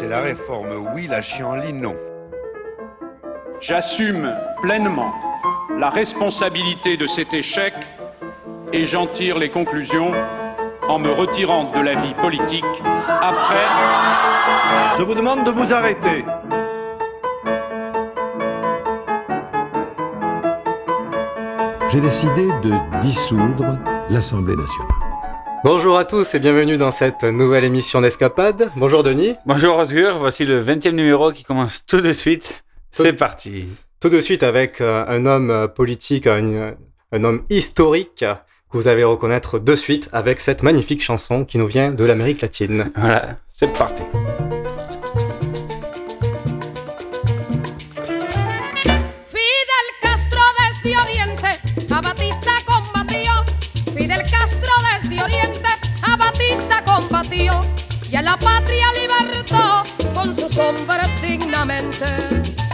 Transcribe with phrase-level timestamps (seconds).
[0.00, 1.94] C'est la réforme oui, la chienlit non.
[3.60, 5.12] J'assume pleinement
[5.76, 7.74] la responsabilité de cet échec
[8.72, 10.10] et j'en tire les conclusions
[10.88, 12.64] en me retirant de la vie politique
[13.06, 13.66] après.
[14.96, 16.24] Je vous demande de vous arrêter.
[21.92, 24.99] J'ai décidé de dissoudre l'Assemblée nationale.
[25.62, 28.70] Bonjour à tous et bienvenue dans cette nouvelle émission d'Escapade.
[28.76, 29.34] Bonjour Denis.
[29.44, 32.64] Bonjour Osgur, voici le 20e numéro qui commence tout de suite.
[32.92, 33.66] C'est parti.
[34.00, 36.74] Tout de suite avec euh, un homme euh, politique, un,
[37.12, 41.66] un homme historique que vous allez reconnaître de suite avec cette magnifique chanson qui nous
[41.66, 42.90] vient de l'Amérique latine.
[42.96, 44.02] Voilà, c'est parti.
[56.84, 57.60] Combatió.
[58.10, 59.82] Y a la patria libertó
[60.14, 62.06] con sus hombres dignamente.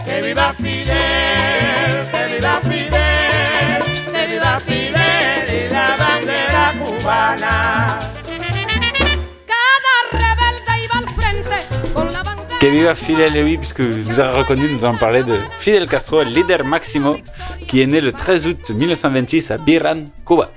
[0.04, 3.82] Que viva Fidel, que viva Fidel,
[4.12, 7.98] que viva Fidel y la bandera cubana.
[9.46, 12.58] Cada rebelde iba al frente con la bandera.
[12.58, 16.22] Que viva Fidel, et oui, puisque vous avez reconnu, nous allons parler de Fidel Castro,
[16.22, 17.16] le leader Maximo,
[17.68, 20.50] qui est né le 13 août 1926 à Biran, Cuba.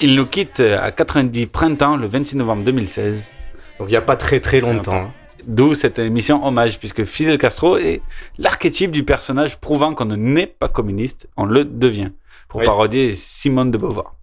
[0.00, 3.32] Il nous quitte à 90 printemps le 26 novembre 2016.
[3.78, 5.10] Donc il n'y a pas très très longtemps.
[5.46, 8.00] D'où cette émission hommage, puisque Fidel Castro est
[8.38, 12.10] l'archétype du personnage prouvant qu'on ne n'est pas communiste, on le devient,
[12.48, 12.66] pour Oui.
[12.66, 14.14] parodier Simone de Beauvoir.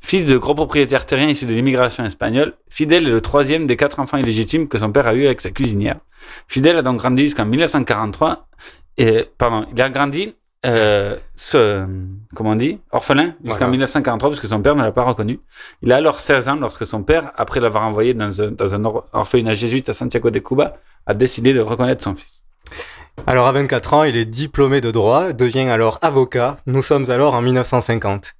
[0.00, 4.00] Fils de gros propriétaires terriens issus de l'immigration espagnole, Fidel est le troisième des quatre
[4.00, 5.96] enfants illégitimes que son père a eu avec sa cuisinière.
[6.48, 8.46] Fidel a donc grandi jusqu'en 1943,
[8.98, 10.34] et, pardon, il a grandi,
[10.64, 11.86] euh, ce,
[12.34, 13.70] comment on dit, orphelin jusqu'en Voilà.
[13.72, 15.40] 1943 parce que son père ne l'a pas reconnu.
[15.82, 18.84] Il a alors 16 ans lorsque son père, après l'avoir envoyé dans un, dans un
[18.84, 20.76] or- orphelinat jésuite à Santiago de Cuba,
[21.06, 22.44] a décidé de reconnaître son fils.
[23.26, 26.56] Alors à 24 ans, il est diplômé de droit, devient alors avocat.
[26.66, 28.32] Nous sommes alors en 1950.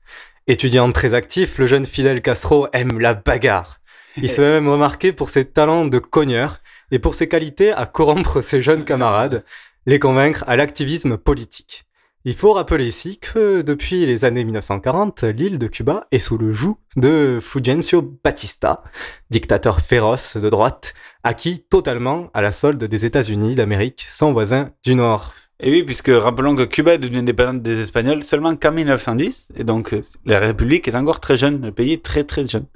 [0.46, 3.80] Étudiant très actif, le jeune Fidel Castro aime la bagarre.
[4.16, 6.58] Il se fait même remarquer pour ses talents de cogneur
[6.90, 9.44] et pour ses qualités à corrompre ses jeunes camarades,
[9.86, 11.83] les convaincre à l'activisme politique.
[12.26, 16.52] Il faut rappeler ici que depuis les années 1940, l'île de Cuba est sous le
[16.52, 18.82] joug de Fulgencio Batista,
[19.28, 24.94] dictateur féroce de droite, acquis totalement à la solde des États-Unis d'Amérique, son voisin du
[24.94, 25.34] Nord.
[25.60, 29.62] Et oui, puisque rappelons que Cuba est devenu indépendante des Espagnols seulement qu'en 1910, et
[29.62, 32.66] donc euh, la République est encore très jeune, le pays est très très jeune.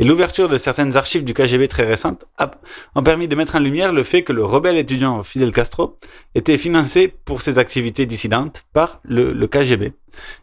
[0.00, 2.50] Et l'ouverture de certaines archives du KGB très récentes a,
[2.96, 5.96] ont permis de mettre en lumière le fait que le rebelle étudiant Fidel Castro
[6.34, 9.92] était financé pour ses activités dissidentes par le, le KGB.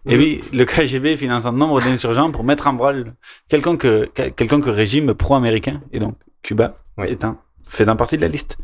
[0.07, 3.16] Et oui, le KGB finance un nombre d'insurgents pour mettre en branle
[3.50, 7.07] quelconque, quelconque régime pro-américain, et donc Cuba Oui.
[7.09, 7.38] étant
[7.72, 8.58] faisant partie de la liste.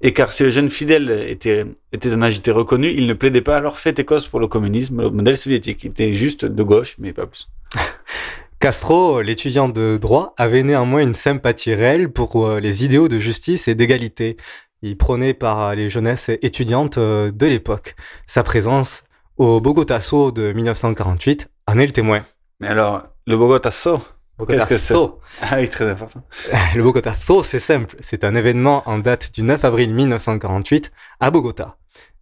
[0.00, 3.42] Et car si le jeune Fidel était, était d'un âge était reconnu, il ne plaidait
[3.42, 5.84] pas alors fait et cause pour le communisme, le modèle soviétique.
[5.84, 7.48] Il était juste de gauche, mais pas plus.
[8.60, 13.68] Castro, l'étudiant de droit, avait néanmoins une sympathie réelle pour euh, les idéaux de justice
[13.68, 14.38] et d'égalité.
[14.80, 17.94] Il prônait par les jeunesses étudiantes euh, de l'époque.
[18.26, 19.04] Sa présence
[19.36, 22.24] au Bogotasso de 1948 en est le témoin.
[22.60, 24.00] Mais alors, le Bogotasso,
[24.48, 24.94] qu'est-ce que c'est.
[25.42, 26.22] Ah oui, très important.
[26.74, 27.96] Le Bogotasso, c'est simple.
[28.00, 30.90] C'est un événement en date du 9 avril 1948
[31.20, 31.76] à Bogota.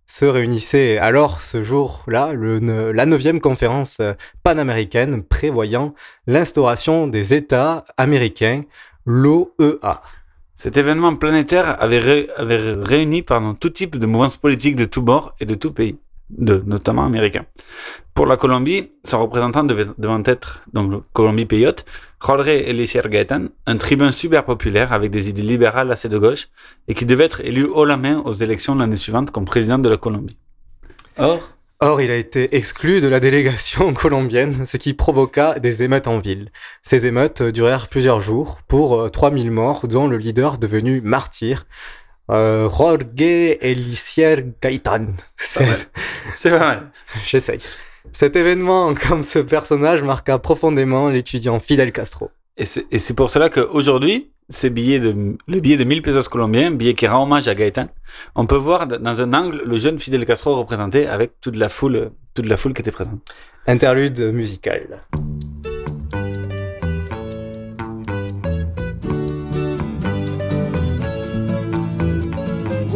[0.07, 4.13] Se réunissait alors ce jour-là la neuvième conférence euh,
[4.43, 5.95] panaméricaine prévoyant
[6.27, 8.63] l'instauration des États américains,
[9.07, 10.03] l'OEA.
[10.57, 14.85] Cet événement planétaire avait, ré- avait ré- réuni pardon, tout type de mouvances politiques de
[14.85, 15.99] tous bords et de tout pays,
[16.37, 17.45] de, notamment américains.
[18.15, 21.85] Pour la Colombie, son représentant devait, devant être, donc Colombie payote,
[22.21, 26.49] Jorge Eliezer Gaetan, un tribun super populaire avec des idées libérales assez de gauche
[26.89, 29.89] et qui devait être élu haut la main aux élections l'année suivante comme président de
[29.89, 30.37] la Colombie.
[31.19, 31.41] Or,
[31.85, 36.21] Or, il a été exclu de la délégation colombienne, ce qui provoqua des émeutes en
[36.21, 36.53] ville.
[36.85, 41.67] Ces émeutes durèrent plusieurs jours pour euh, 3000 morts, dont le leader devenu martyr,
[42.31, 45.17] euh, Jorge Eliezer Gaitán.
[45.37, 46.91] C'est pas mal.
[47.27, 47.59] J'essaye.
[48.13, 52.31] Cet événement, comme ce personnage, marqua profondément l'étudiant Fidel Castro.
[52.57, 57.23] Et c'est pour cela qu'aujourd'hui, de, le billet de 1000 pesos colombiens, billet qui rend
[57.23, 57.89] hommage à Gaëtan.
[58.35, 62.11] On peut voir dans un angle le jeune Fidel Castro représenté avec toute la foule,
[62.35, 63.21] toute la foule qui était présente.
[63.67, 65.05] Interlude musical.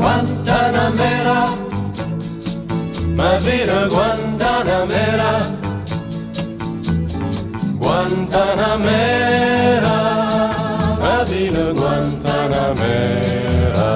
[0.06, 1.50] Guantanamera,
[3.17, 5.32] ma vida Guantanamera,
[7.81, 9.97] Guantanamera,
[11.00, 13.91] ma vida Guantanamera.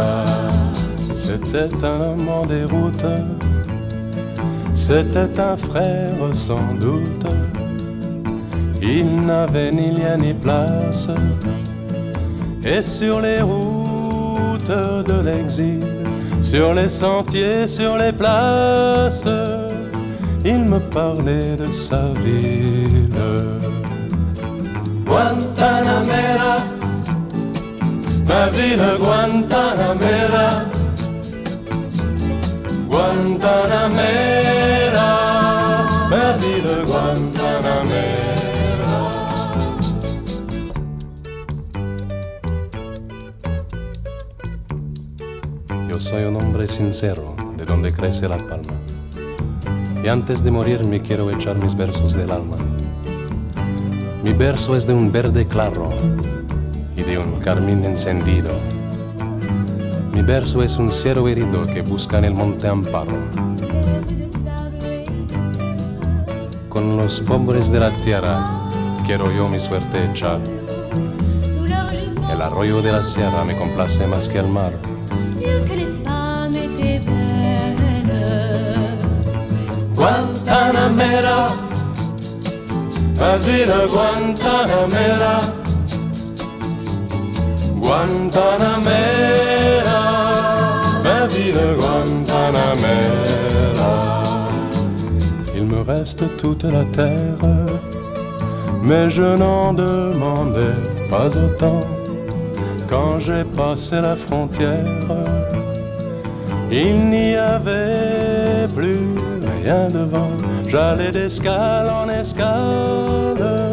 [1.13, 3.07] C'était un homme en déroute,
[4.75, 7.29] c'était un frère sans doute.
[8.83, 11.07] Il n'avait ni lien ni place,
[12.65, 13.77] et sur les routes
[15.07, 15.79] de l'exil,
[16.43, 19.25] sur les sentiers, sur les places,
[20.45, 23.09] il me parlait de sa ville.
[25.05, 26.57] Guantanamera,
[28.29, 30.65] ma ville Guantanamera,
[32.89, 35.09] Guantanamera,
[36.11, 38.20] ma ville Guantanamera.
[46.11, 48.75] Soy un hombre sincero, de donde crece la palma.
[50.03, 52.57] Y antes de morir me quiero echar mis versos del alma.
[54.25, 55.89] Mi verso es de un verde claro
[56.97, 58.51] y de un carmín encendido.
[60.13, 63.17] Mi verso es un cielo herido que busca en el monte amparo.
[66.69, 68.45] Con los pobres de la tierra
[69.07, 70.41] quiero yo mi suerte echar.
[72.33, 74.73] El arroyo de la sierra me complace más que el mar.
[80.01, 81.53] Guantanamera,
[83.19, 85.35] ma ville Guantanamera,
[87.83, 90.01] Guantanamera,
[91.05, 93.93] ma ville Guantanamera.
[95.55, 97.45] Il me reste toute la terre,
[98.83, 100.81] mais je n'en demandais
[101.11, 101.81] pas autant.
[102.89, 104.83] Quand j'ai passé la frontière,
[106.73, 109.20] il n'y avait plus
[109.63, 110.31] rien devant.
[110.69, 113.69] J'allais d'escale en escale,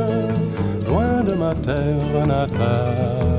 [0.88, 3.38] loin de ma terre natale.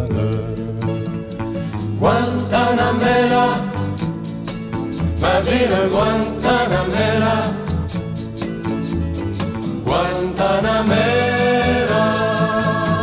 [1.98, 3.46] Guantanamera,
[5.20, 7.36] ma ville Guantanamera.
[9.84, 12.04] Guantanamera,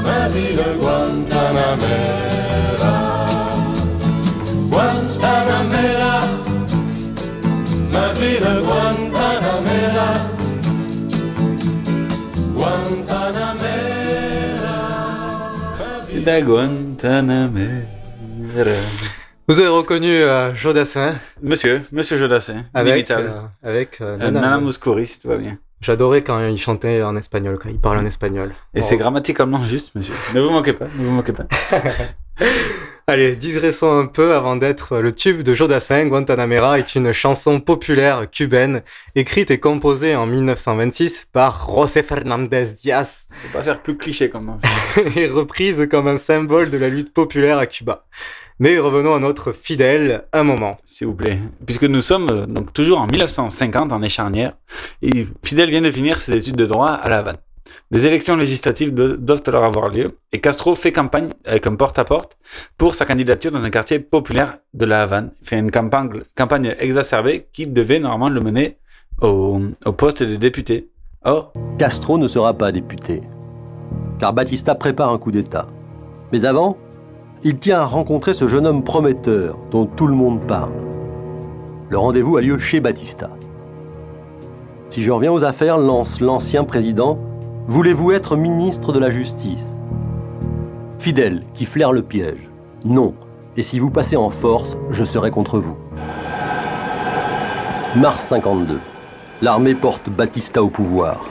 [0.06, 2.94] ma ville Guantanamera.
[4.72, 6.14] Guantanamera,
[7.92, 8.65] ma ville Guantanamera.
[16.26, 17.84] Da Guantanamera.
[19.48, 21.14] Vous avez reconnu euh, Jodassin
[21.44, 23.32] Monsieur, Monsieur Jodassin, avec, inévitable.
[23.34, 24.42] euh, avec euh, Euh, Nana.
[24.42, 25.58] Nana Mouskouri, si tout va bien.
[25.82, 28.56] J'adorais quand il chantait en espagnol, quand il parlait en espagnol.
[28.74, 28.82] Et Oh.
[28.82, 30.16] c'est grammaticalement juste, monsieur.
[30.34, 31.46] Ne vous moquez pas, ne vous moquez pas.
[33.08, 36.08] Allez, digressons un peu avant d'être le tube de Jodassin.
[36.08, 38.82] Guantanamera est une chanson populaire cubaine,
[39.14, 44.46] écrite et composée en 1926 par José Fernandez Diaz Faut pas faire plus cliché comme
[44.46, 44.58] moi.
[45.16, 48.08] et reprise comme un symbole de la lutte populaire à Cuba.
[48.58, 50.80] Mais revenons à notre fidèle, un moment.
[50.84, 51.38] S'il vous plaît.
[51.68, 54.54] Puisque nous sommes euh, donc toujours en 1950, en charnière,
[55.04, 57.38] et Fidel vient de finir ses études de droit à La Havane.
[57.92, 62.38] Des élections législatives do- doivent alors avoir lieu, et Castro fait campagne avec un porte-à-porte
[62.78, 65.32] pour sa candidature dans un quartier populaire de La Havane.
[65.42, 68.78] Il fait une campagne, exacerbée qui devait normalement le mener
[69.22, 69.60] au
[69.98, 70.90] poste de député.
[71.24, 73.22] Or, Castro ne sera pas député,
[74.20, 75.68] car Batista prépare un coup d'État.
[76.32, 76.78] Mais avant,
[77.44, 80.74] il tient à rencontrer ce jeune homme prometteur dont tout le monde parle.
[81.90, 83.30] Le rendez-vous a lieu chez Batista.
[84.90, 87.20] Si je reviens aux affaires, lance l'ancien président,
[87.68, 89.66] voulez-vous être ministre de la Justice?
[91.00, 92.50] Fidèle, qui flaire le piège.
[92.84, 93.14] Non.
[93.58, 95.78] Et si vous passez en force, je serai contre vous.
[97.96, 98.80] Mars 52.
[99.42, 101.26] L'armée porte Batista au pouvoir.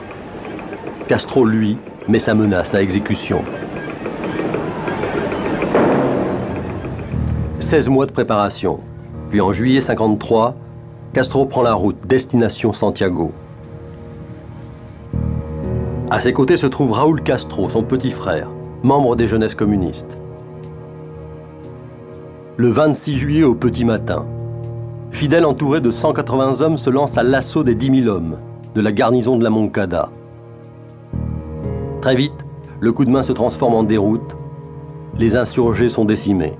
[1.07, 1.77] Castro, lui,
[2.07, 3.43] met sa menace à exécution.
[7.59, 8.79] 16 mois de préparation.
[9.29, 10.55] Puis en juillet 53,
[11.13, 13.31] Castro prend la route destination Santiago.
[16.15, 18.47] À ses côtés se trouve Raúl Castro, son petit frère,
[18.83, 20.17] membre des jeunesses communistes.
[22.55, 24.25] Le 26 juillet au petit matin,
[25.11, 28.37] Fidel entouré de 180 hommes se lance à l'assaut des 10 000 hommes
[28.75, 30.09] de la garnison de la Moncada.
[31.99, 32.45] Très vite,
[32.79, 34.37] le coup de main se transforme en déroute
[35.17, 36.53] les insurgés sont décimés.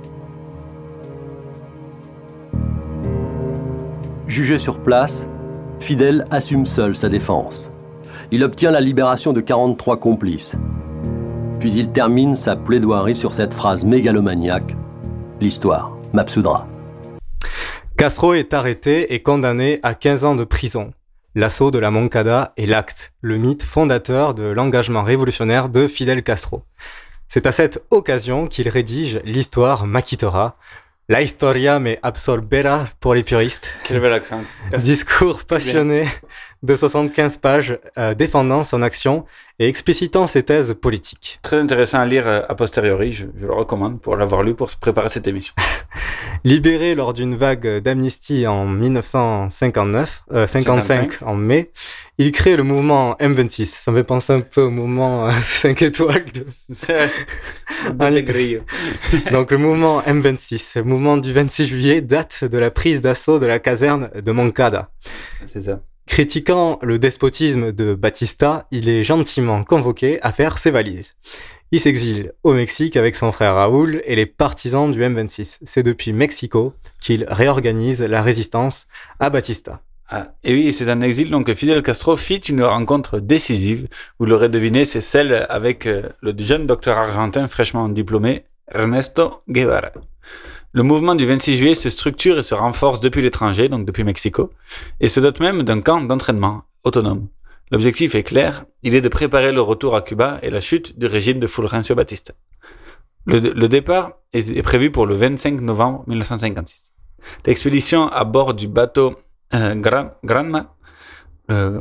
[4.27, 5.25] Jugé sur place,
[5.79, 7.71] Fidel assume seul sa défense.
[8.31, 10.55] Il obtient la libération de 43 complices.
[11.59, 14.75] Puis il termine sa plaidoirie sur cette phrase mégalomaniaque
[15.41, 16.67] L'histoire m'absoudra.
[17.97, 20.91] Castro est arrêté et condamné à 15 ans de prison.
[21.35, 26.63] L'assaut de la Moncada est l'acte, le mythe fondateur de l'engagement révolutionnaire de Fidel Castro.
[27.27, 30.57] C'est à cette occasion qu'il rédige l'histoire m'acquittera,
[31.07, 33.69] La historia me absorbera pour les puristes.
[33.83, 34.41] Quel bel accent.
[34.77, 36.07] Discours passionné
[36.63, 39.25] de 75 pages euh, défendant son action
[39.59, 41.39] et explicitant ses thèses politiques.
[41.41, 44.69] Très intéressant à lire euh, a posteriori, je, je le recommande pour l'avoir lu pour
[44.69, 45.53] se préparer à cette émission.
[46.43, 51.27] Libéré lors d'une vague d'amnistie en 1959, euh, 55, 55.
[51.27, 51.71] en mai,
[52.17, 53.65] il crée le mouvement M26.
[53.65, 56.25] Ça me fait penser un peu au mouvement euh, 5 étoiles.
[56.33, 56.45] De...
[59.31, 63.45] Donc le mouvement M26, le mouvement du 26 juillet date de la prise d'assaut de
[63.45, 64.91] la caserne de Moncada.
[65.47, 65.79] C'est ça.
[66.07, 71.15] Critiquant le despotisme de Batista, il est gentiment convoqué à faire ses valises.
[71.71, 75.57] Il s'exile au Mexique avec son frère Raoul et les partisans du M26.
[75.63, 78.85] C'est depuis Mexico qu'il réorganise la résistance
[79.19, 79.81] à Batista.
[80.07, 83.87] Ah, et oui, c'est un exil donc Fidel Castro fit une rencontre décisive.
[84.19, 89.91] Vous l'aurez deviné, c'est celle avec euh, le jeune docteur argentin fraîchement diplômé, Ernesto Guevara.
[90.75, 94.51] Le mouvement du 26 juillet se structure et se renforce depuis l'étranger, donc depuis Mexico,
[94.99, 97.27] et se dote même d'un camp d'entraînement autonome.
[97.71, 101.05] L'objectif est clair, il est de préparer le retour à Cuba et la chute du
[101.07, 102.33] régime de Fulgencio Batista.
[103.25, 106.91] Le, le départ est, est prévu pour le 25 novembre 1956.
[107.45, 109.15] L'expédition à bord du bateau
[109.53, 110.75] euh, Gran- Granma
[111.51, 111.79] euh,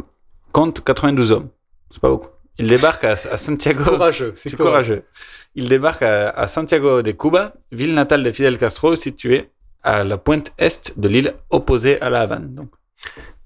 [0.52, 1.48] compte 92 hommes.
[1.90, 2.28] C'est pas beaucoup.
[2.58, 3.82] Il débarque à, à Santiago.
[3.84, 5.02] C'est courageux, c'est courageux.
[5.56, 9.50] Il débarque à, Santiago de Cuba, ville natale de Fidel Castro, située
[9.82, 12.54] à la pointe est de l'île opposée à la Havane.
[12.54, 12.70] Donc.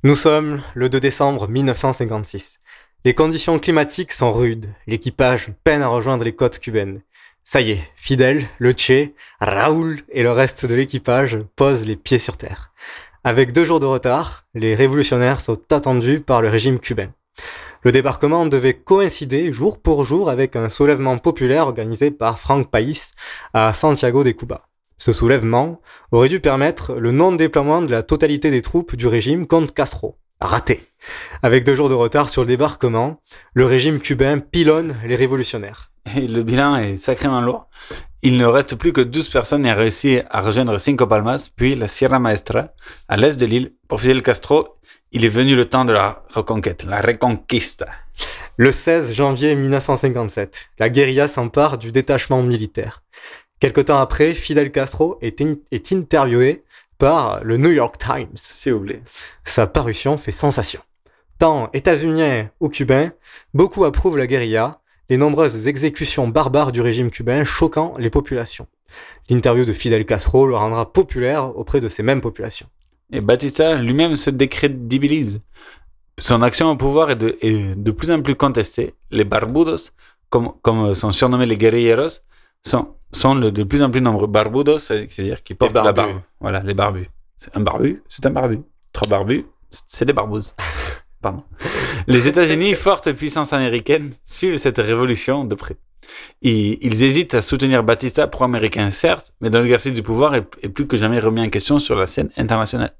[0.05, 2.61] Nous sommes le 2 décembre 1956.
[3.05, 4.67] Les conditions climatiques sont rudes.
[4.87, 7.03] L'équipage peine à rejoindre les côtes cubaines.
[7.45, 9.11] Ça y est, Fidel, le Che,
[9.41, 12.73] Raoul et le reste de l'équipage posent les pieds sur terre.
[13.25, 17.13] Avec deux jours de retard, les révolutionnaires sont attendus par le régime cubain.
[17.85, 23.13] Le débarquement devait coïncider jour pour jour avec un soulèvement populaire organisé par Frank País
[23.55, 24.63] à Santiago de Cuba.
[24.97, 25.81] Ce soulèvement
[26.11, 30.17] aurait dû permettre le non-déploiement de la totalité des troupes du régime contre Castro.
[30.41, 30.85] Raté.
[31.43, 33.21] Avec deux jours de retard sur le débarquement,
[33.55, 35.91] le régime cubain pilonne les révolutionnaires.
[36.17, 37.69] Le bilan est sacrément lourd.
[38.23, 41.75] Il ne reste plus que 12 personnes et a réussi à rejoindre Cinco Palmas, puis
[41.75, 42.71] la Sierra Maestra,
[43.09, 43.73] à l'est de l'île.
[43.89, 44.78] Pour Fidel Castro,
[45.13, 47.89] il est venu le temps de la reconquête, la reconquista.
[48.57, 53.03] Le 16 janvier 1957, la guérilla s'empare du détachement militaire.
[53.61, 56.65] Quelque temps après, Fidel Castro est, in- est interviewé
[56.99, 58.33] par le New York Times.
[58.35, 59.03] C'est oublié.
[59.45, 60.81] Sa parution fait sensation.
[61.39, 63.13] Tant états-uniens ou cubains,
[63.55, 68.67] beaucoup approuvent la guérilla, les nombreuses exécutions barbares du régime cubain choquant les populations.
[69.31, 72.67] L'interview de Fidel Castro le rendra populaire auprès de ces mêmes populations.
[73.13, 75.41] Et Batista lui-même se décrédibilise.
[76.21, 78.95] Son action au pouvoir est de, est de plus en plus contestée.
[79.11, 79.91] Les barbudos,
[80.31, 82.09] comme, comme sont surnommés les guerrilleros,
[82.67, 84.27] sont, sont le- de plus en plus nombreux.
[84.27, 86.21] Barbudos, c'est-à-dire qui portent la barbe.
[86.41, 87.09] Voilà, les barbus.
[87.37, 88.61] C'est un barbu, c'est un barbu.
[88.93, 90.55] Trois barbus, c'est des barbouzes.
[91.23, 91.45] Pardon.
[92.09, 95.77] Les États-Unis, forte puissance américaine, suivent cette révolution de près.
[96.43, 100.97] Ils, hésitent à soutenir Batista, pro-américain certes, mais dont l'exercice du pouvoir est, plus que
[100.97, 102.95] jamais remis en question sur la scène internationale.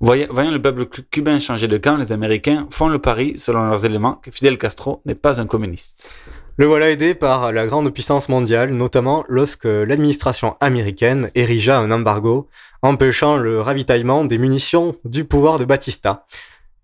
[0.00, 3.68] Voyant, voyant le peuple cu- cubain changer de camp, les Américains font le pari, selon
[3.68, 6.10] leurs éléments, que Fidel Castro n'est pas un communiste.
[6.56, 12.48] Le voilà aidé par la grande puissance mondiale, notamment lorsque l'administration américaine érigea un embargo
[12.80, 16.24] empêchant le ravitaillement des munitions du pouvoir de Batista.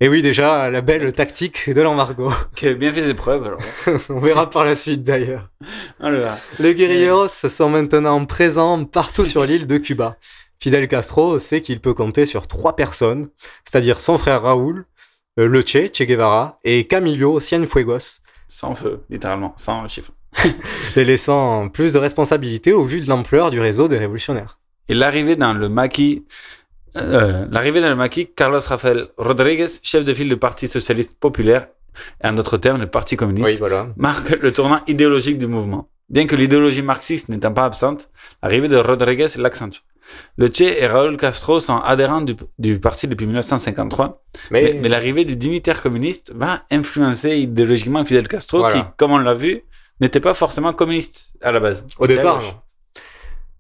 [0.02, 2.28] Et oui, déjà, la belle tactique de l'embargo.
[2.56, 3.60] Qui a bien fait ses preuves, alors.
[4.08, 5.48] On verra par la suite d'ailleurs.
[6.00, 6.38] Verra.
[6.58, 10.16] Les guerrilleros sont maintenant présents partout sur l'île de Cuba.
[10.58, 13.28] Fidel Castro sait qu'il peut compter sur trois personnes,
[13.64, 14.86] c'est-à-dire son frère Raoul,
[15.38, 20.10] euh, le Che, Che Guevara, et Camilo Cienfuegos, Sans feu, littéralement, sans chiffre.
[20.96, 24.58] les laissant plus de responsabilités au vu de l'ampleur du réseau des révolutionnaires.
[24.88, 26.24] Et l'arrivée dans le maquis,
[26.96, 31.68] euh, l'arrivée dans le maquis, Carlos Rafael Rodriguez, chef de file du Parti socialiste populaire,
[32.22, 33.88] et en d'autres termes, le Parti communiste, Oui, voilà.
[33.96, 35.88] marque le tournant idéologique du mouvement.
[36.08, 38.10] Bien que l'idéologie marxiste n'étant pas absente,
[38.42, 39.78] l'arrivée de Rodriguez l'accentue.
[40.36, 44.88] Le Che et Raúl Castro sont adhérents du, du parti depuis 1953, Mais, mais, mais
[44.90, 48.74] l'arrivée des dignitaires communistes va influencer idéologiquement Fidel Castro, Voilà.
[48.74, 49.62] qui, comme on l'a vu,
[50.00, 51.86] n'était pas forcément communiste à la base.
[51.98, 52.54] au départ, non.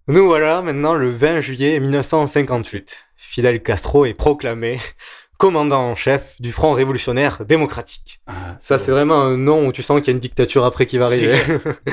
[0.08, 2.96] Nous voilà maintenant le 20 juillet 1958.
[3.32, 4.78] Fidel Castro est proclamé
[5.38, 8.20] commandant en chef du Front révolutionnaire démocratique.
[8.60, 10.98] Ça, c'est vraiment un nom où tu sens qu'il y a une dictature après qui
[10.98, 11.38] va arriver.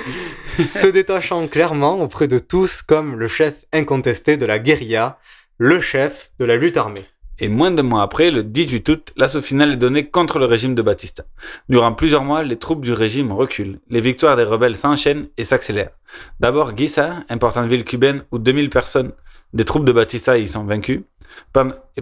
[0.68, 5.18] Se détachant clairement auprès de tous comme le chef incontesté de la guérilla,
[5.58, 7.06] le chef de la lutte armée.
[7.40, 10.76] Et moins d'un mois après, le 18 août, l'assaut final est donné contre le régime
[10.76, 11.24] de Batista.
[11.70, 13.80] Durant plusieurs mois, les troupes du régime reculent.
[13.90, 15.96] Les victoires des rebelles s'enchaînent et s'accélèrent.
[16.42, 19.14] D'abord, Guisa, importante ville cubaine où 2000 personnes
[19.54, 21.06] des troupes de Batista y sont vaincues.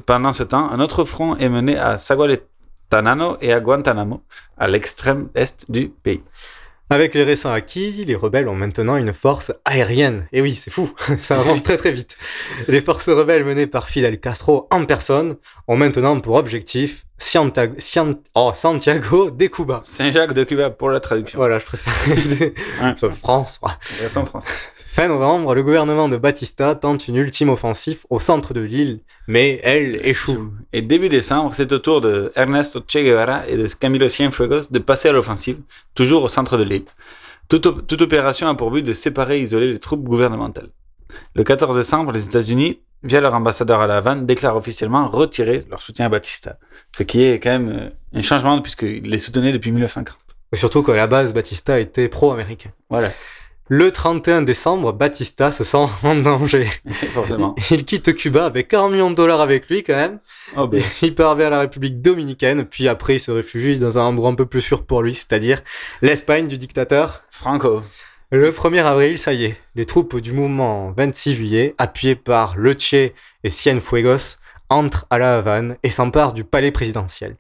[0.05, 4.21] Pendant ce temps, un autre front est mené à Sagualetanano et à Guantanamo,
[4.57, 6.23] à l'extrême est du pays.
[6.89, 10.25] Avec les récents acquis, les rebelles ont maintenant une force aérienne.
[10.31, 12.17] Et oui, c'est fou, ça avance très très vite.
[12.69, 15.35] Les forces rebelles menées par Fidel Castro en personne
[15.67, 17.51] ont maintenant pour objectif Cian-
[18.35, 19.81] oh, Santiago de Cuba.
[19.83, 21.39] Saint-Jacques de Cuba pour la traduction.
[21.39, 21.93] Voilà, je préfère.
[22.97, 23.59] Sauf France.
[23.63, 24.07] ouais.
[24.25, 24.45] France.
[24.97, 29.59] Fin novembre, le gouvernement de Batista tente une ultime offensive au centre de l'île, mais
[29.61, 30.51] elle échoue.
[30.73, 34.79] Et début décembre, c'est au tour de Ernesto Che Guevara et de Camilo Cienfuegos de
[34.79, 35.59] passer à l'offensive,
[35.93, 36.85] toujours au centre de l'île.
[37.47, 40.69] Toute, op- toute opération a pour but de séparer et isoler les troupes gouvernementales.
[41.35, 45.79] Le 14 décembre, les États-Unis, via leur ambassadeur à La Havane, déclarent officiellement retirer leur
[45.79, 46.57] soutien à Batista.
[46.97, 50.17] Ce qui est quand même euh, un changement puisqu'ils les soutenaient depuis 1940.
[50.55, 52.71] Surtout qu'à la base, Batista était pro-américain.
[52.89, 53.11] Voilà.
[53.69, 56.67] Le 31 décembre, Batista se sent en danger.
[57.13, 57.55] Forcément.
[57.69, 60.19] Il quitte Cuba avec 40 millions de dollars avec lui quand même.
[60.55, 60.81] Oh ben.
[61.01, 64.35] Il part vers la République dominicaine, puis après il se réfugie dans un endroit un
[64.35, 65.61] peu plus sûr pour lui, c'est-à-dire
[66.01, 67.23] l'Espagne du dictateur.
[67.29, 67.81] Franco.
[68.31, 72.73] Le 1er avril, ça y est, les troupes du mouvement 26 juillet, appuyées par Le
[72.73, 74.37] Che et Cienfuegos,
[74.69, 77.37] entrent à La Havane et s'emparent du palais présidentiel.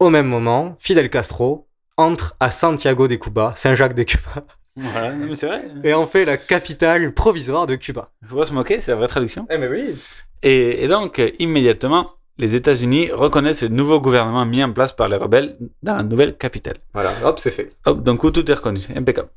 [0.00, 4.44] Au même moment, Fidel Castro entre à Santiago de Cuba, Saint-Jacques de Cuba,
[4.76, 5.62] Voilà, non, mais c'est vrai.
[5.84, 8.10] et en fait la capitale provisoire de Cuba.
[8.28, 9.46] Faut pas se moquer, c'est la vraie traduction.
[9.50, 9.96] Eh mais oui
[10.42, 15.16] Et, et donc, immédiatement, les États-Unis reconnaissent le nouveau gouvernement mis en place par les
[15.16, 16.76] rebelles dans la nouvelle capitale.
[16.92, 17.70] Voilà, hop, c'est fait.
[17.86, 19.30] Hop, donc coup, tout est reconnu, impeccable.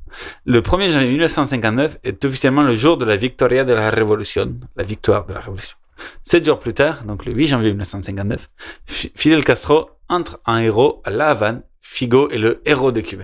[0.46, 4.84] Le 1er janvier 1959 est officiellement le jour de la Victoria de la Révolution, la
[4.84, 5.78] victoire de la Révolution.
[6.26, 8.50] Sept jours plus tard, donc le 8 janvier 1959,
[8.86, 11.62] Fi- Fidel Castro entre en héros à La Havane.
[11.82, 13.24] Figo est le héros de Cuba.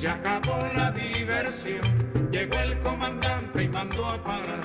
[0.00, 1.82] se acabó la diversión.
[2.32, 4.62] Llegó el comandante y mandó a parar.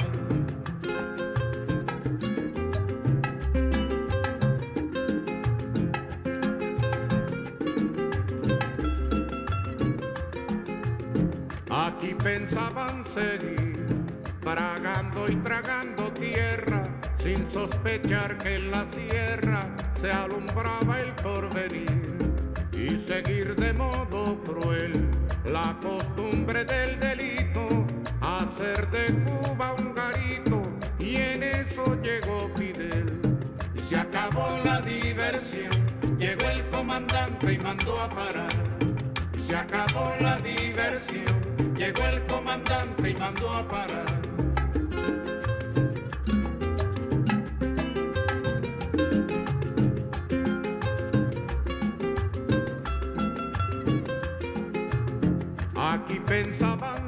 [11.69, 14.05] Aquí pensaban seguir,
[14.39, 19.67] tragando y tragando tierra, sin sospechar que en la sierra
[19.99, 22.05] se alumbraba el porvenir
[22.71, 27.67] y seguir de modo cruel la costumbre del delito,
[28.21, 30.63] hacer de Cuba un garito,
[30.99, 33.19] y en eso llegó Fidel.
[33.75, 35.71] Y se acabó la diversión,
[36.17, 38.53] llegó el comandante y mandó a parar.
[39.37, 44.24] Y se acabó la diversión, llegó el comandante y mandó a parar.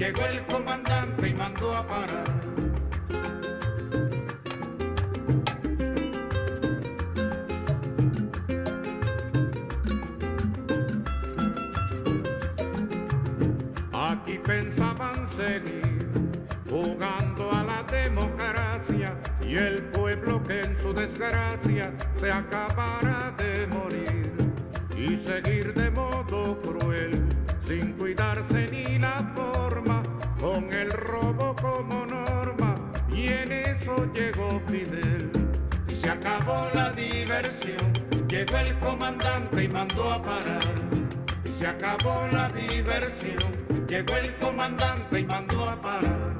[0.00, 2.24] llegó el comandante y mandó a parar.
[13.92, 16.08] Aquí pensaban seguir
[16.70, 19.14] jugando a la democracia
[19.46, 24.32] y el pueblo que en su desgracia se acabara de morir
[24.96, 27.22] y seguir de modo cruel,
[27.70, 30.02] sin cuidarse ni la forma,
[30.40, 32.74] con el robo como norma,
[33.14, 35.30] y en eso llegó Fidel.
[35.86, 37.92] Y se acabó la diversión,
[38.26, 40.64] llegó el comandante y mandó a parar.
[41.44, 43.52] Y se acabó la diversión,
[43.86, 46.39] llegó el comandante y mandó a parar.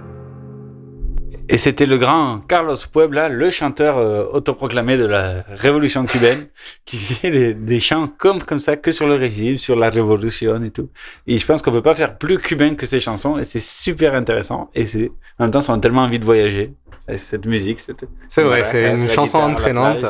[1.52, 6.46] Et c'était le grand Carlos Puebla, le chanteur euh, autoproclamé de la révolution cubaine,
[6.84, 10.62] qui fait des, des chants comme, comme ça, que sur le régime, sur la révolution
[10.62, 10.90] et tout.
[11.26, 14.14] Et je pense qu'on peut pas faire plus cubain que ces chansons, et c'est super
[14.14, 14.70] intéressant.
[14.76, 15.10] Et c'est,
[15.40, 16.72] en même temps, ça donne tellement envie de voyager.
[17.08, 18.06] Et cette musique, c'était.
[18.28, 20.06] C'est vrai, c'est une chanson entraînante.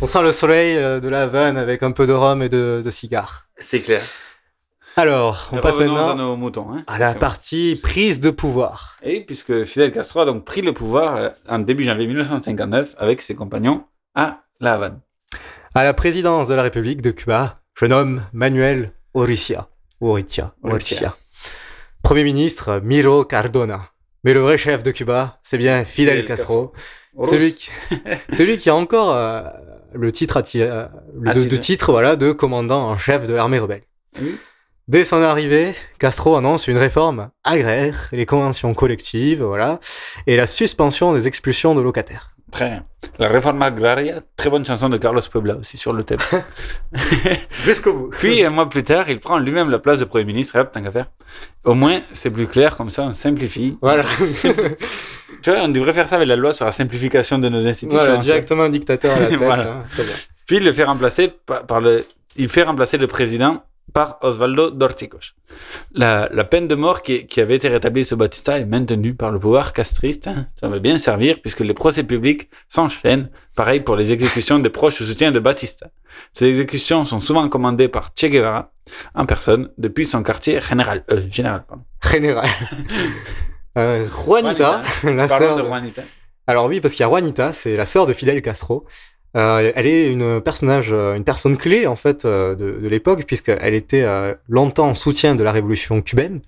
[0.00, 2.82] On sent le soleil euh, de la Havane avec un peu de rhum et de,
[2.84, 3.46] de cigares.
[3.56, 4.02] C'est clair.
[4.96, 6.66] Alors, on passe maintenant à nos moutons.
[6.72, 8.98] Hein, à la partie prise de pouvoir.
[9.02, 13.22] Et puisque Fidel Castro a donc pris le pouvoir euh, en début janvier 1959 avec
[13.22, 15.00] ses compagnons à La Havane.
[15.74, 19.68] À la présidence de la République de Cuba, je nomme Manuel Oricia.
[20.02, 20.54] Oritia.
[20.62, 21.16] Oritia.
[22.02, 23.88] Premier ministre Miro Cardona.
[24.24, 26.68] Mais le vrai chef de Cuba, c'est bien Fidel Fidel Castro.
[27.16, 27.30] Castro.
[27.34, 27.70] Celui qui,
[28.32, 29.42] celui qui a encore euh,
[29.94, 31.60] le titre, euh, le- de, de Attitré.
[31.60, 33.82] titre voilà, de commandant en chef de l'armée rebelle.
[34.20, 34.36] Oui.
[34.88, 39.78] Dès son arrivée, Castro annonce une réforme agraire, les conventions collectives, voilà,
[40.26, 42.30] et la suspension des expulsions de locataires.
[42.50, 42.84] Très bien.
[43.18, 46.18] La Reforma Agraria, très bonne chanson de Carlos Puebla aussi sur le thème.
[47.64, 48.10] Jusqu'au bout.
[48.10, 50.56] Puis un mois plus tard, il prend lui-même la place de Premier ministre.
[50.56, 51.06] Et hop, tant qu'à faire.
[51.64, 53.78] Au moins, c'est plus clair, comme ça, on simplifie.
[53.80, 54.04] Voilà.
[55.42, 58.04] tu vois, on devrait faire ça avec la loi sur la simplification de nos institutions.
[58.04, 59.38] Voilà, directement un dictateur à la tête.
[59.38, 59.72] Voilà.
[59.72, 60.14] hein, très bien.
[60.44, 61.32] Puis il le fait remplacer
[61.66, 62.04] par le,
[62.36, 65.34] il fait remplacer le président par Osvaldo Dorticos.
[65.94, 69.30] La, la peine de mort qui, qui avait été rétablie sous Batista est maintenue par
[69.30, 70.28] le pouvoir castriste.
[70.28, 70.46] hein.
[70.58, 73.30] Ça va bien servir puisque les procès publics s'enchaînent.
[73.54, 75.88] Pareil pour les exécutions des proches ou soutiens de Batista.
[76.32, 78.72] Ces exécutions sont souvent commandées par Che Guevara
[79.14, 81.04] en personne depuis son quartier général.
[81.10, 81.84] Euh, général, pardon.
[82.10, 82.48] Général.
[83.78, 86.02] Euh, Juanita, la sœur de de- Juanita.
[86.46, 88.84] Alors oui, parce qu'il y a Juanita, c'est la sœur de Fidel Castro.
[89.36, 93.24] Euh, elle est une personnage, euh, une personne clé en fait euh, de, de l'époque,
[93.26, 94.06] puisqu'elle était
[94.48, 96.40] longtemps en soutien de la révolution cubaine.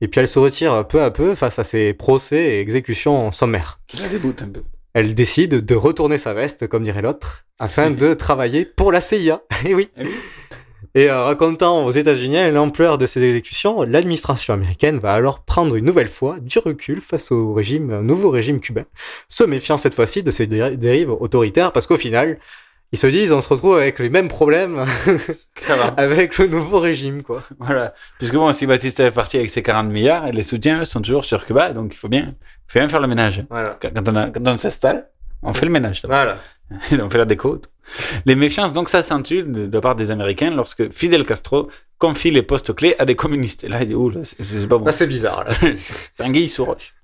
[0.00, 3.80] Et puis elle se retire peu à peu face à ces procès et exécutions sommaires.
[3.88, 4.62] Qui la déboute un peu.
[4.94, 9.42] Elle décide de retourner sa veste, comme dirait l'autre, afin de travailler pour la CIA.
[9.66, 9.90] Et oui.
[9.96, 10.10] Eh oui.
[10.94, 15.84] Et euh, racontant aux États-Unis l'ampleur de ces exécutions, l'administration américaine va alors prendre une
[15.84, 18.84] nouvelle fois du recul face au régime, au nouveau régime cubain,
[19.28, 22.38] se méfiant cette fois-ci de ces dé- dérives autoritaires, parce qu'au final,
[22.92, 24.84] ils se disent, on se retrouve avec les mêmes problèmes
[25.96, 27.42] avec le nouveau régime, quoi.
[27.58, 27.92] Voilà.
[28.18, 31.24] Puisque bon, si Batista est parti avec ses 40 milliards, les soutiens eux, sont toujours
[31.24, 32.34] sur Cuba, donc il faut bien,
[32.66, 33.44] faut bien faire le ménage.
[33.50, 33.78] Voilà.
[33.82, 35.10] Quand on, on s'installe,
[35.42, 36.02] on fait le ménage.
[36.04, 36.38] Voilà.
[36.92, 37.60] Et on fait la déco.
[38.26, 42.42] Les méfiances donc s'accentuent de, de la part des Américains lorsque Fidel Castro confie les
[42.42, 43.64] postes clés à des communistes.
[43.64, 44.84] Et là, il dit, ouh, là, c'est pas bon.
[44.84, 45.54] Là, c'est bizarre, là.
[46.20, 46.94] Un sous roche.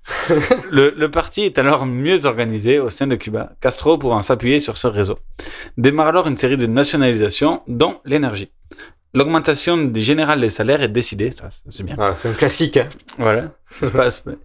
[0.71, 4.77] le, le parti est alors mieux organisé au sein de Cuba, Castro pouvant s'appuyer sur
[4.77, 5.15] ce réseau.
[5.77, 8.51] Démarre alors une série de nationalisations, dont l'énergie.
[9.13, 11.95] L'augmentation du général des salaires est décidée, ça c'est bien.
[11.95, 12.75] Voilà, c'est un classique.
[12.77, 12.89] hein.
[13.17, 13.51] Voilà.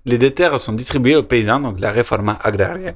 [0.04, 2.94] Les deux terres sont distribuées aux paysans, donc la réforma agraria.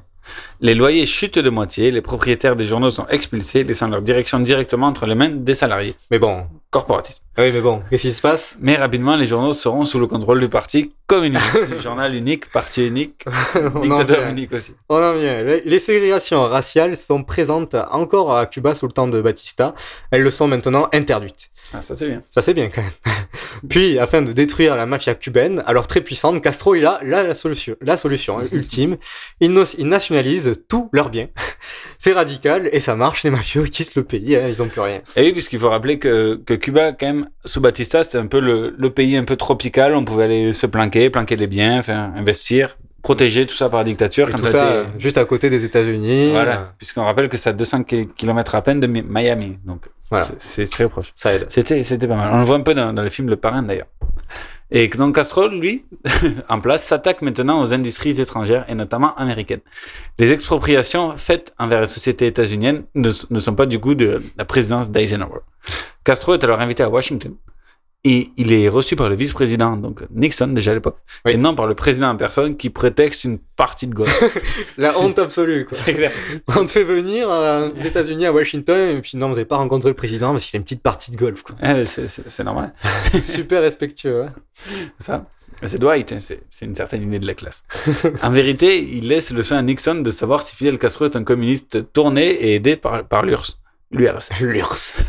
[0.61, 4.87] Les loyers chutent de moitié, les propriétaires des journaux sont expulsés, laissant leur direction directement
[4.87, 5.95] entre les mains des salariés.
[6.11, 6.47] Mais bon.
[6.71, 7.23] Corporatisme.
[7.37, 8.57] Oui, mais bon, qu'est-ce qui se passe?
[8.59, 11.79] Mais rapidement, les journaux seront sous le contrôle du parti communiste.
[11.81, 13.23] Journal unique, parti unique,
[13.81, 14.73] dictateur unique aussi.
[14.89, 15.41] On en vient.
[15.43, 19.73] Les les ségrégations raciales sont présentes encore à Cuba sous le temps de Batista.
[20.11, 21.49] Elles le sont maintenant interdites.
[21.73, 22.21] Ah, ça c'est bien.
[22.29, 22.91] Ça c'est bien quand même.
[23.69, 27.75] Puis, afin de détruire la mafia cubaine, alors très puissante, Castro il a la solution,
[27.81, 28.97] la solution hein, ultime.
[29.39, 31.27] Il, il nationalise tous leurs biens.
[31.97, 33.23] C'est radical et ça marche.
[33.23, 35.01] Les mafieux quittent le pays, hein, ils ont plus rien.
[35.15, 38.39] Et oui, puisqu'il faut rappeler que, que Cuba, quand même, sous Batista, c'était un peu
[38.39, 39.95] le, le pays un peu tropical.
[39.95, 43.85] On pouvait aller se planquer, planquer les biens, faire investir, protéger tout ça par la
[43.85, 44.29] dictature.
[44.29, 46.31] Et quand tout ça juste à côté des États-Unis.
[46.31, 49.57] Voilà, puisqu'on rappelle que c'est à 200 km à peine de Mi- Miami.
[49.65, 50.27] Donc, Voilà.
[50.39, 51.11] c'est- très proche.
[51.15, 51.47] Ça aide.
[51.49, 52.29] C'était, c'était pas mal.
[52.31, 53.87] On le voit un peu dans, dans le film Le Parrain d'ailleurs.
[54.71, 55.85] Et donc Castro, lui,
[56.49, 59.61] en place, s'attaque maintenant aux industries étrangères et notamment américaines.
[60.17, 64.45] Les expropriations faites envers les sociétés états-uniennes ne, ne sont pas du goût de la
[64.45, 65.41] présidence d'Eisenhower.
[66.03, 67.33] Castro est alors invité à Washington
[68.07, 71.65] et il est reçu par le vice-président, donc Nixon déjà à l'époque, et non par
[71.65, 74.23] le président en personne qui prétexte une partie de golf.
[74.77, 75.75] La honte absolue, quoi.
[76.55, 79.57] On te fait venir euh, aux États-Unis à Washington et puis non, vous n'avez pas
[79.57, 81.55] rencontré le président parce qu'il a une petite partie de golf, quoi.
[81.85, 82.73] C'est, normal.
[83.05, 84.25] C'est super respectueux.
[84.25, 84.33] hein.
[84.99, 85.25] Ça.
[85.63, 87.63] C'est Dwight, hein, c'est, c'est une certaine idée de la classe.
[88.21, 91.23] en vérité, il laisse le soin à Nixon de savoir si Fidel Castro est un
[91.23, 93.57] communiste tourné et aidé par, par l'URSS.
[93.89, 94.29] L'URSS.
[94.41, 94.99] L'URSS.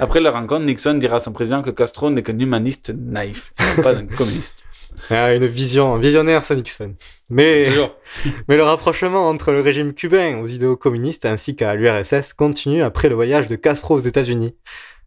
[0.00, 3.94] Après la rencontre, Nixon dira à son président que Castro n'est qu'un humaniste naïf, pas
[3.94, 4.64] un communiste.
[5.10, 6.94] Ah, une vision, un visionnaire, ça Nixon.
[7.30, 7.66] Mais,
[8.48, 13.08] mais le rapprochement entre le régime cubain aux idéaux communistes ainsi qu'à l'URSS continue après
[13.08, 14.54] le voyage de Castro aux États-Unis.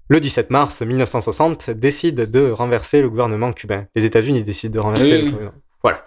[0.07, 3.87] Le 17 mars 1960 décide de renverser le gouvernement cubain.
[3.95, 5.61] Les États-Unis décident de renverser Oui, le gouvernement.
[5.81, 6.03] Voilà.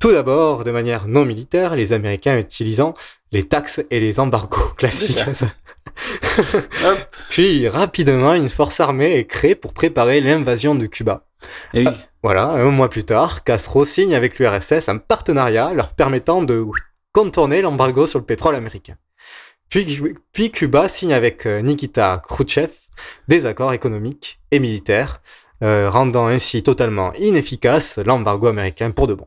[0.00, 2.94] Tout d'abord, de manière non militaire, les Américains utilisant
[3.32, 5.24] les taxes et les embargos classiques.
[7.30, 11.26] Puis, rapidement, une force armée est créée pour préparer l'invasion de Cuba.
[11.74, 11.88] Et oui.
[11.88, 16.64] Ah, voilà, un mois plus tard, Castro signe avec l'URSS un partenariat leur permettant de
[17.12, 18.96] contourner l'embargo sur le pétrole américain.
[19.70, 22.72] Puis, puis Cuba signe avec euh, Nikita Khrouchtchev
[23.28, 25.22] des accords économiques et militaires,
[25.62, 29.26] euh, rendant ainsi totalement inefficace l'embargo américain pour de bon.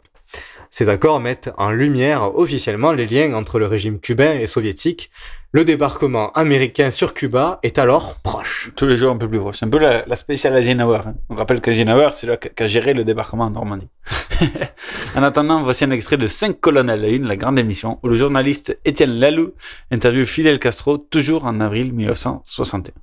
[0.76, 5.12] Ces accords mettent en lumière officiellement les liens entre le régime cubain et soviétique.
[5.52, 8.72] Le débarquement américain sur Cuba est alors proche.
[8.76, 9.58] Tous les jours un peu plus proche.
[9.60, 11.02] C'est un peu la, la spéciale Eisenhower.
[11.06, 11.14] hein.
[11.30, 13.88] On rappelle qu'Eisenhower, c'est là qui a géré le débarquement en Normandie.
[15.16, 18.08] en attendant, voici un extrait de 5 colonnes à la une, la grande émission, où
[18.08, 19.52] le journaliste Étienne Lalou
[19.92, 22.96] interviewe Fidel Castro, toujours en avril 1961.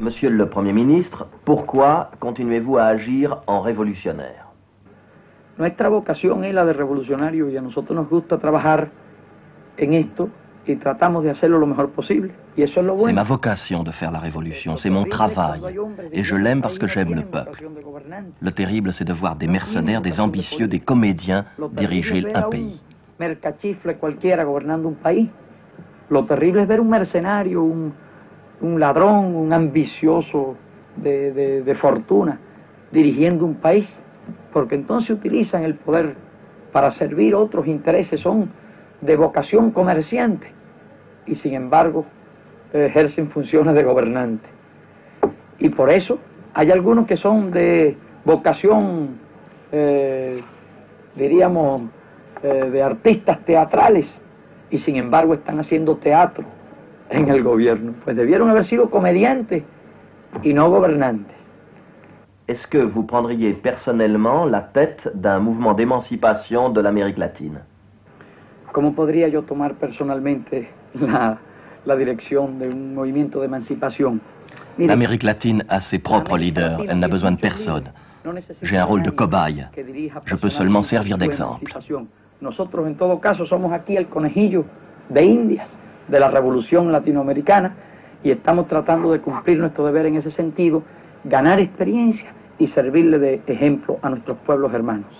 [0.00, 4.43] Monsieur le Premier ministre, pourquoi continuez-vous à agir en révolutionnaire?
[5.56, 8.88] Nuestra vocación es la de revolucionario y a nosotros nos gusta trabajar
[9.76, 10.28] en esto
[10.66, 12.32] y tratamos de hacerlo lo mejor posible.
[12.56, 13.16] Y eso es lo C'est bueno.
[13.16, 15.60] ma vocation de faire la révolution, c'est mon travail,
[16.12, 17.68] et je l'aime parce que j'aime le peuple.
[18.40, 22.80] Le terrible, c'est de voir des mercenaires, des ambitieux, des comédiens diriger un pays.
[23.18, 25.28] mercachifle cualquiera gobernando un país.
[26.10, 27.92] Lo terrible es ver un mercenario, un,
[28.60, 30.56] un ladrón, un ambicioso
[30.96, 32.38] de, de- de fortuna
[32.90, 33.88] dirigiendo un país,
[34.52, 36.14] porque entonces utilizan el poder
[36.72, 38.50] para servir otros intereses, son
[39.00, 40.48] de vocación comerciante
[41.26, 42.04] y sin embargo
[42.72, 44.48] ejercen funciones de gobernante.
[45.58, 46.18] Y por eso
[46.52, 49.18] hay algunos que son de vocación,
[49.70, 50.42] eh,
[51.14, 51.82] diríamos,
[52.42, 54.20] eh, de artistas teatrales
[54.70, 56.44] y sin embargo están haciendo teatro
[57.10, 57.94] en el gobierno.
[58.04, 59.62] Pues debieron haber sido comediantes
[60.42, 61.33] y no gobernantes.
[62.46, 67.60] Est-ce que vous prendriez personnellement la tête d'un mouvement d'émancipation de l'Amérique latine?
[68.72, 71.38] ¿Cómo podría yo tomar personalmente la,
[71.86, 74.20] la dirección de un movimiento de emancipación?
[74.76, 77.92] Mire, L'Amérique latine a ses propres leaders, elle n'a besoin de personne.
[78.62, 79.66] J'ai un rôle de cobaye.
[80.24, 81.64] Je peux seulement servir d'exemple.
[82.40, 84.64] Nosotros en todo caso somos aquí el conejillo
[85.08, 85.68] de Indias
[86.08, 87.74] de la revolución latinoamericana
[88.22, 90.82] y estamos tratando de cumplir nuestro deber en ese sentido,
[91.24, 95.12] ganar experiencia y servirle de ejemplo a nuestros pueblos hermanos.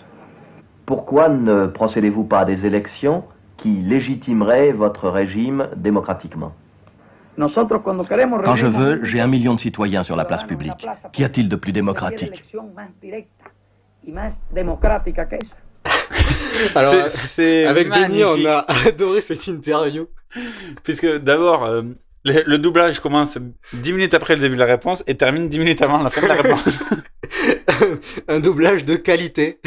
[0.85, 3.25] Pourquoi ne procédez-vous pas à des élections
[3.57, 6.53] qui légitimeraient votre régime démocratiquement?
[7.37, 10.87] Nosotros cuando queremos Quand je veux, j'ai un million de citoyens sur la place publique.
[11.13, 12.45] Qu'y a-t-il de plus démocratique?
[17.67, 18.47] avec Denis, on magnifique.
[18.47, 20.07] a adoré cette interview.
[20.83, 21.83] Puisque d'abord, euh,
[22.25, 23.39] le, doublage commence
[23.73, 26.23] 10 minutes après le début de la réponse et termine 10 minutes avant la fin
[26.23, 26.65] de la réponse.
[28.29, 29.61] un doublage de qualité.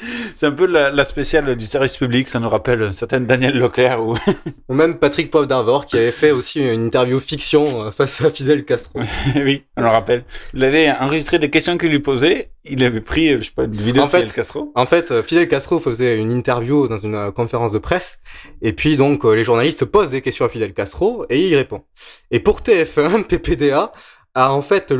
[0.36, 3.58] C'est un peu la, la spéciale du service public, ça nous rappelle une certaine Daniel
[3.58, 4.16] Leclerc ou...
[4.68, 8.30] Ou même Patrick Poivre d'Arvor qui avait fait aussi une interview fiction euh, face à
[8.30, 9.00] Fidel Castro.
[9.36, 10.24] oui, on le rappelle.
[10.54, 13.64] Il avait enregistré des questions qu'il lui posait, il avait pris, euh, je sais pas,
[13.64, 14.72] une vidéo En de fait, Fidel Castro.
[14.74, 18.20] En fait, euh, Fidel Castro faisait une interview dans une euh, conférence de presse,
[18.62, 21.82] et puis donc euh, les journalistes posent des questions à Fidel Castro et il répond.
[22.30, 23.92] Et pour TF1, PPDA
[24.36, 24.94] a en fait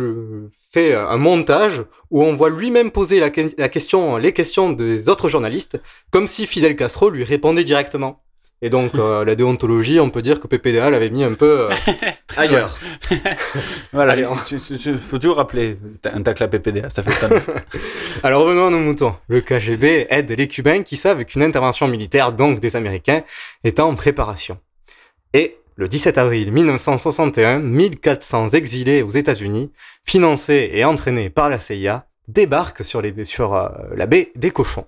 [0.72, 5.08] fait un montage où on voit lui-même poser la, que- la question, les questions des
[5.08, 8.22] autres journalistes, comme si Fidel Castro lui répondait directement.
[8.62, 11.74] Et donc euh, la déontologie, on peut dire que PPDA l'avait mis un peu euh,
[12.38, 12.78] ailleurs.
[13.92, 17.12] Voilà, Allez, on- tu- tu- tu- faut toujours rappeler un tacle à PPDA, ça fait
[17.20, 17.38] tonne.
[18.22, 19.14] Alors revenons à nos moutons.
[19.28, 23.22] Le KGB aide les Cubains qui savent qu'une intervention militaire, donc des Américains,
[23.62, 24.58] est en préparation.
[25.34, 29.70] Et le 17 avril 1961, 1400 exilés aux États-Unis,
[30.04, 34.86] financés et entraînés par la CIA, débarquent sur, les, sur euh, la baie des Cochons,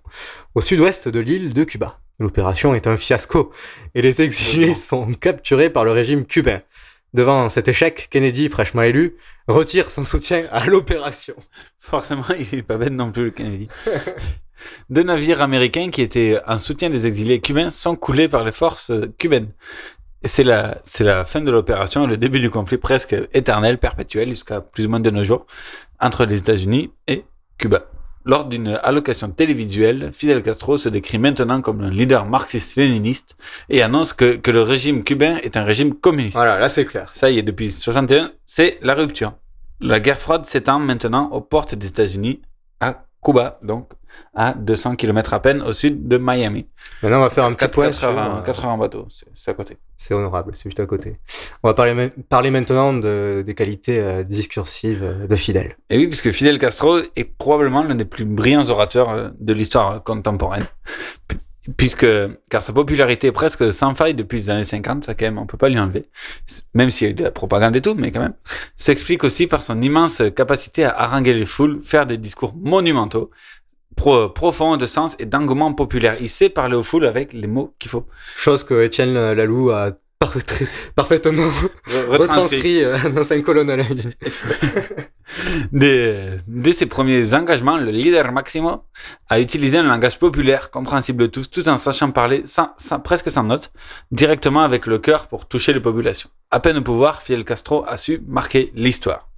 [0.55, 2.01] au sud-ouest de l'île de Cuba.
[2.19, 3.53] L'opération est un fiasco
[3.95, 6.63] et les exilés sont capturés par le régime cubain.
[7.15, 11.35] Devant cet échec, Kennedy, fraîchement élu, retire son soutien à l'opération.
[11.79, 13.69] Forcément, il est pas bête non plus, le Kennedy.
[14.91, 18.93] Deux navires américains qui étaient en soutien des exilés cubains sont coulés par les forces
[19.19, 19.53] cubaines.
[20.25, 24.31] C'est la, c'est la fin de l'opération et le début du conflit presque éternel, perpétuel,
[24.31, 25.47] jusqu'à plus ou moins de nos jours,
[26.01, 27.25] entre les États-Unis et
[27.57, 27.87] Cuba.
[28.25, 33.37] Lors d'une allocation télévisuelle, Fidel Castro se décrit maintenant comme un leader marxiste-léniniste
[33.71, 36.37] et annonce que, que le régime cubain est un régime communiste.
[36.37, 37.11] Voilà, là c'est clair.
[37.15, 39.33] Ça y est, depuis 61, c'est la rupture.
[39.81, 42.43] la guerre froide s'étend maintenant aux portes des États-Unis,
[42.81, 43.93] à Cuba, donc
[44.35, 46.67] à 200 km à peine au sud de Miami.
[47.03, 48.71] Maintenant, on va faire un petit Quatre- point quatre sur, heures en- euh, quatre heures
[48.73, 49.79] en bateau, c'est c'est à côté.
[50.01, 51.17] C'est honorable, c'est juste à côté.
[51.65, 55.77] On va parler, ma- parler maintenant de- des qualités euh, discursives euh, de Fidel.
[55.91, 60.03] Et oui, puisque Fidel Castro est probablement l'un des plus brillants orateurs euh, de l'histoire
[60.05, 60.67] contemporaine.
[61.27, 61.37] Pu-
[61.77, 62.07] Puisque,
[62.49, 65.45] car sa popularité est presque sans faille depuis les années 50, ça quand même, on
[65.45, 66.09] peut pas lui enlever.
[66.73, 68.33] Même s'il y a eu de la propagande et tout, mais quand même.
[68.79, 73.31] S'explique aussi par son immense capacité à haranguer les foules, faire des discours monumentaux,
[73.97, 76.17] pro- profonds de sens et d'engouement populaire.
[76.21, 78.07] Il sait parler aux foules avec les mots qu'il faut.
[78.37, 80.35] Chose que Étienne Lalou a par-
[80.97, 81.49] parfaitement
[82.09, 83.85] retranscrit euh, dans cinq colonnes à la.
[85.73, 88.85] Dès, dès ses premiers engagements, le leader Maximo
[89.29, 93.31] a utilisé un langage populaire, compréhensible de tous, tout en sachant parler sans, sans- presque
[93.31, 93.71] sans notes,
[94.11, 96.31] directement avec le cœur pour toucher les populations.
[96.51, 99.29] À peine au pouvoir, Fidel Castro a su marquer l'histoire.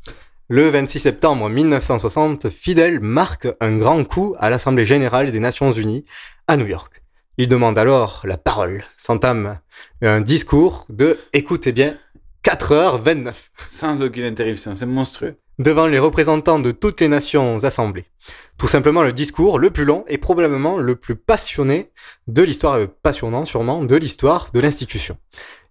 [0.52, 6.04] Le 26 septembre 1960, Fidel marque un grand coup à l'Assemblée générale des Nations unies
[6.48, 7.04] à New York.
[7.36, 9.60] Il demande alors la parole, s'entame
[10.02, 11.96] un discours de, écoutez bien,
[12.42, 13.32] 4h29.
[13.68, 15.36] Sans aucune interruption, c'est monstrueux.
[15.60, 18.06] Devant les représentants de toutes les nations assemblées.
[18.58, 21.92] Tout simplement le discours le plus long et probablement le plus passionné
[22.26, 25.16] de l'histoire, euh, passionnant sûrement, de l'histoire de l'institution.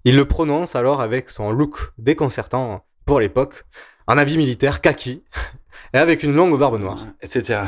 [0.06, 3.66] Il le prononce alors avec son look déconcertant pour l'époque,
[4.10, 5.22] en habit militaire kaki
[5.94, 7.08] et avec une longue barbe noire.
[7.22, 7.62] etc.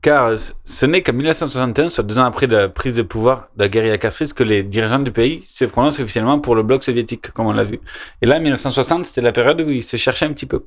[0.00, 3.68] Car ce- n'est qu'en 1961, soit deux ans après la prise de pouvoir de la
[3.68, 7.46] guérilla castriste, que les dirigeants du pays se prononcent officiellement pour le bloc soviétique, comme
[7.46, 7.80] on l'a vu.
[8.22, 10.66] Et là, 1960, c'était la période où ils se cherchaient un petit peu.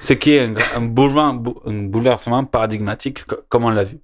[0.00, 3.98] Ce qui est un, un, bouleversement, bou- un bouleversement paradigmatique, co- comme on l'a vu.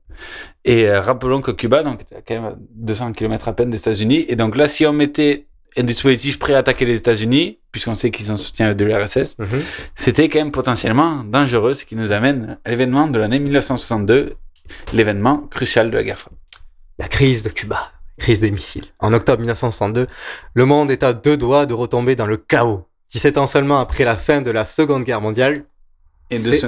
[0.65, 3.79] Et euh, rappelons que Cuba, donc, était quand même à 200 km à peine des
[3.79, 4.25] États-Unis.
[4.29, 8.11] Et donc là, si on mettait un dispositif prêt à attaquer les États-Unis, puisqu'on sait
[8.11, 9.37] qu'ils ont soutien de l'URSS,
[9.95, 14.35] c'était quand même potentiellement dangereux, ce qui nous amène à l'événement de l'année 1962,
[14.93, 16.37] l'événement crucial de la guerre froide.
[16.99, 18.85] La crise de Cuba, crise des missiles.
[18.99, 20.07] En octobre 1962,
[20.55, 22.87] le monde est à deux doigts de retomber dans le chaos.
[23.11, 25.65] 17 ans seulement après la fin de la Seconde Guerre mondiale.
[26.31, 26.67] Et c'est- ce,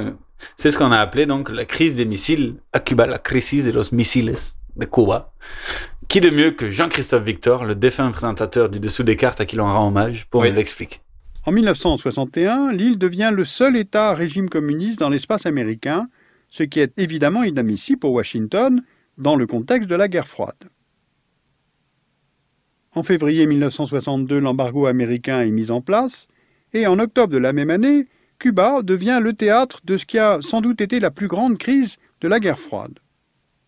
[0.57, 3.71] c'est ce qu'on a appelé donc la crise des missiles à Cuba, la crise de
[3.73, 4.35] los misiles
[4.77, 5.33] de Cuba.
[6.09, 9.57] Qui de mieux que Jean-Christophe Victor, le défunt présentateur du Dessous des cartes à qui
[9.57, 10.51] l'on rend hommage, pour Oui.
[10.51, 11.01] nous l'expliquer?
[11.47, 16.09] En 1961, l'île devient le seul État à régime communiste dans l'espace américain,
[16.49, 18.83] ce qui est évidemment inadmissible pour Washington
[19.19, 20.71] dans le contexte de la guerre froide.
[22.95, 26.29] En février 1962, l'embargo américain est mis en place,
[26.73, 28.07] et en octobre de la même année,
[28.39, 31.97] Cuba devient le théâtre de ce qui a sans doute été la plus grande crise
[32.21, 32.99] de la guerre froide.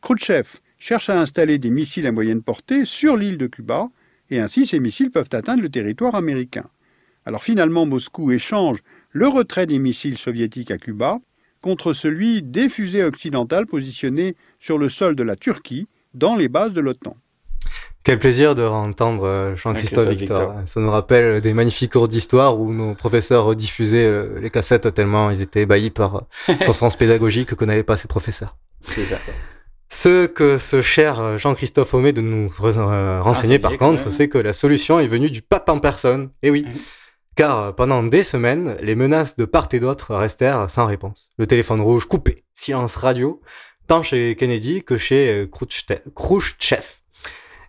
[0.00, 0.46] Khrouchtchev
[0.78, 3.88] cherche à installer des missiles à moyenne portée sur l'île de Cuba,
[4.30, 6.64] et ainsi ces missiles peuvent atteindre le territoire américain.
[7.24, 8.78] Alors finalement, Moscou échange
[9.10, 11.18] le retrait des missiles soviétiques à Cuba
[11.60, 16.72] contre celui des fusées occidentales positionnées sur le sol de la Turquie dans les bases
[16.72, 17.16] de l'OTAN.
[18.04, 20.52] Quel plaisir de entendre euh, Jean-Christophe Victor.
[20.52, 20.68] Victor.
[20.68, 25.30] Ça nous rappelle des magnifiques cours d'histoire où nos professeurs rediffusaient euh, les cassettes tellement
[25.30, 26.22] ils étaient ébahis par
[26.64, 28.56] son sens pédagogique que n'avaient pas ces professeurs.
[28.80, 29.18] C'est ça.
[29.88, 34.38] Ce que ce cher euh, Jean-Christophe omet de nous euh, renseigner par contre, c'est que
[34.38, 36.30] la solution est venue du pape en personne.
[36.42, 36.66] Et oui.
[37.36, 41.30] Car euh, pendant des semaines, les menaces de part et d'autre restèrent sans réponse.
[41.38, 43.40] Le téléphone rouge coupé, silence radio,
[43.86, 45.48] tant chez Kennedy que chez.
[46.14, 46.84] Khrouchtchev.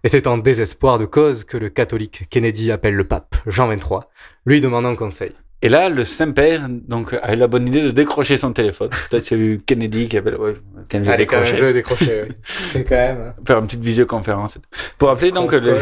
[0.04, 4.02] Et c'est en désespoir de cause que le catholique Kennedy appelle le pape, Jean XXIII,
[4.46, 5.34] lui demandant conseil.
[5.64, 8.90] Et là, le Saint-Père donc, a eu la bonne idée de décrocher son téléphone.
[9.10, 10.36] Peut-être qu'il y a eu Kennedy qui appelle.
[10.36, 10.54] Ouais,
[10.88, 11.68] Kennedy a Allez, quand même, décroché.
[11.68, 12.36] je décrocher, oui.
[12.72, 13.18] C'est quand même.
[13.30, 13.42] hein.
[13.46, 14.60] Faire une petite visioconférence.
[15.00, 15.76] Pour appeler donc le,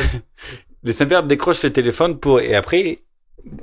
[0.84, 3.00] le Saint-Père décroche le téléphone pour et après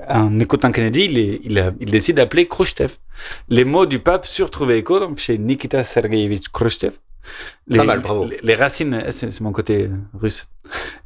[0.08, 2.92] en écoutant Kennedy, il, est- il, a- il décide d'appeler Khrushchev.
[3.48, 6.92] Les mots du pape surtrouvaient écho donc chez Nikita Sergeyevich Khrushchev.
[7.68, 8.26] Les, Pas mal, bravo.
[8.26, 10.46] Les, les racines, c'est mon côté russe.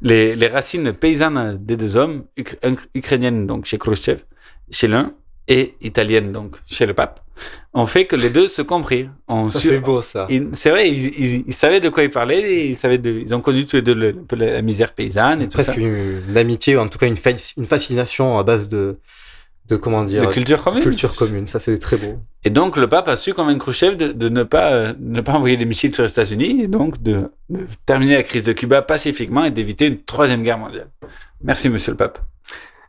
[0.01, 2.25] Les, les racines paysannes des deux hommes,
[2.95, 4.19] ukrainiennes donc chez Khrushchev,
[4.71, 5.13] chez l'un,
[5.47, 7.21] et italiennes donc chez le pape,
[7.73, 9.11] ont fait que les deux se comprirent.
[9.51, 10.27] C'est beau, ça.
[10.53, 13.33] C'est vrai, ils, ils- ils savaient de quoi ils parlaient, et ils, savaient de- ils
[13.33, 15.79] ont connu tous les deux le- un peu la misère paysanne et tout Presque ça.
[15.79, 18.97] une, une amitié, ou en tout cas une, fa- une fascination à base de,
[19.69, 20.81] de comment dire, De culture commune.
[20.83, 21.47] culture commune.
[21.47, 22.17] Ça, c'est très beau.
[22.43, 25.33] Et donc le pape a su convaincre Khrushchev de, de ne, pas, euh, ne pas
[25.33, 28.81] envoyer des missiles sur les États-Unis, et donc de, de terminer la crise de Cuba
[28.81, 30.89] pacifiquement et d'éviter une troisième guerre mondiale.
[31.43, 32.19] Merci, monsieur le pape.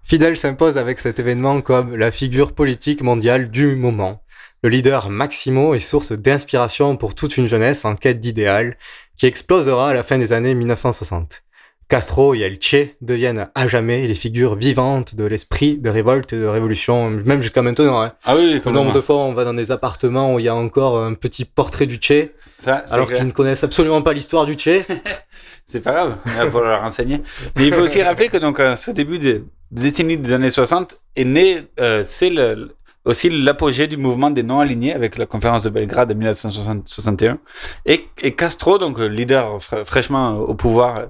[0.08, 4.22] Fidel s'impose avec cet événement comme la figure politique mondiale du moment.
[4.62, 8.78] Le leader Maximo est source d'inspiration pour toute une jeunesse en quête d'idéal
[9.18, 11.42] qui explosera à la fin des années 1960.
[11.88, 16.40] Castro et El Che deviennent à jamais les figures vivantes de l'esprit de révolte et
[16.40, 18.00] de révolution, même jusqu'à maintenant.
[18.00, 18.14] Hein.
[18.24, 20.48] Ah oui, Le comme nombre de fois on va dans des appartements où il y
[20.48, 24.46] a encore un petit portrait du Che, Ça, alors qu'ils ne connaissent absolument pas l'histoire
[24.46, 24.86] du Che.
[25.70, 27.20] C'est pas grave, on va leur renseigner.
[27.56, 30.98] Mais il faut aussi rappeler que donc, à ce début de, de des années 60
[31.14, 35.68] est né, euh, c'est le, aussi l'apogée du mouvement des non-alignés avec la conférence de
[35.68, 37.38] Belgrade de 1961.
[37.84, 41.06] Et, et Castro, donc euh, leader fra- fraîchement au pouvoir euh,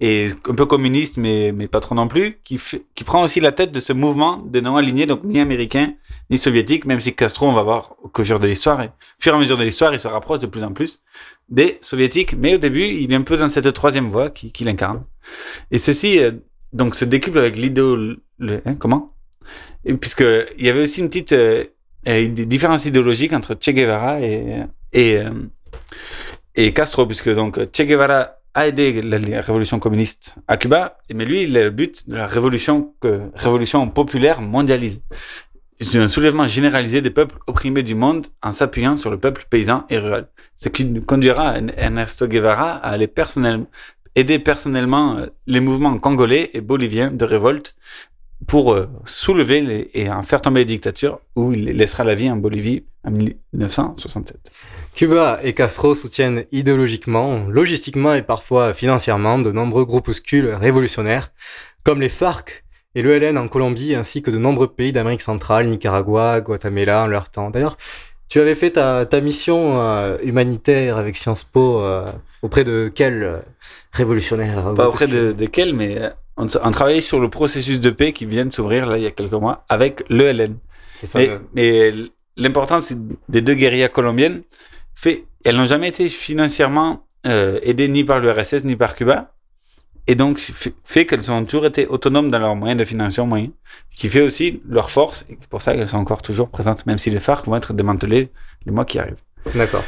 [0.00, 2.58] et un peu communiste, mais, mais pas trop non plus, qui,
[2.94, 5.92] qui prend aussi la tête de ce mouvement des non-alignés, donc ni américains
[6.30, 8.84] ni soviétiques, même si Castro, on va voir au cours de l'histoire, au
[9.20, 11.00] fur et à mesure de l'histoire, il se rapproche de plus en plus
[11.50, 14.68] des soviétiques, mais au début, il est un peu dans cette troisième voie qui- qu'il
[14.68, 15.04] incarne.
[15.70, 16.32] Et ceci, euh,
[16.72, 18.16] donc, se décuple avec l'idéal...
[18.38, 19.14] le- hein, comment?
[19.84, 20.24] Et Puisque
[20.58, 21.64] il y avait aussi une petite euh,
[22.04, 25.30] des différences idéologiques entre Che Guevara et, euh,
[26.54, 31.42] et Castro, puisque donc Che Guevara a aidé la, révolution communiste à Cuba, mais lui,
[31.44, 32.94] il a le but de la révolution,
[33.34, 35.02] révolution populaire mondialisée.
[35.80, 39.84] C'est un soulèvement généralisé des peuples opprimés du monde en s'appuyant sur le peuple paysan
[39.88, 40.28] et rural.
[40.62, 43.10] Ce qui conduira Ernesto Guevara à aller
[44.14, 47.76] aider personnellement euh, les mouvements congolais et boliviens de révolte
[48.46, 52.36] pour euh, soulever et en faire tomber les dictatures où il laissera la vie en
[52.36, 54.50] Bolivie en 1967.
[54.94, 61.32] Cuba et Castro soutiennent idéologiquement, logistiquement et parfois financièrement de nombreux groupuscules révolutionnaires,
[61.84, 66.42] comme les FARC et l'ELN en Colombie, ainsi que de nombreux pays d'Amérique centrale, Nicaragua,
[66.42, 67.48] Guatemala en leur temps.
[67.48, 67.78] D'ailleurs,
[68.30, 72.10] tu avais fait ta, ta mission euh, humanitaire avec Sciences Po euh,
[72.42, 73.38] auprès de quel euh,
[73.92, 76.00] révolutionnaire Pas auprès de, de quel, mais
[76.38, 79.06] on, on travaillait sur le processus de paix qui vient de s'ouvrir là il y
[79.06, 80.56] a quelques mois avec l'ELN.
[81.54, 81.92] Mais
[82.36, 82.94] l'importance
[83.28, 84.42] des deux guérillas colombiennes
[84.94, 89.32] fait, elles n'ont jamais été financièrement euh, aidées ni par l'URSS ni par Cuba.
[90.10, 93.52] Et donc, fait, fait qu'elles ont toujours été autonomes dans leurs moyens de financement moyens,
[93.90, 96.84] ce qui fait aussi leur force, et c'est pour ça qu'elles sont encore toujours présentes,
[96.84, 98.32] même si les FARC vont être démantelés
[98.66, 99.22] les mois qui arrivent.
[99.54, 99.84] D'accord.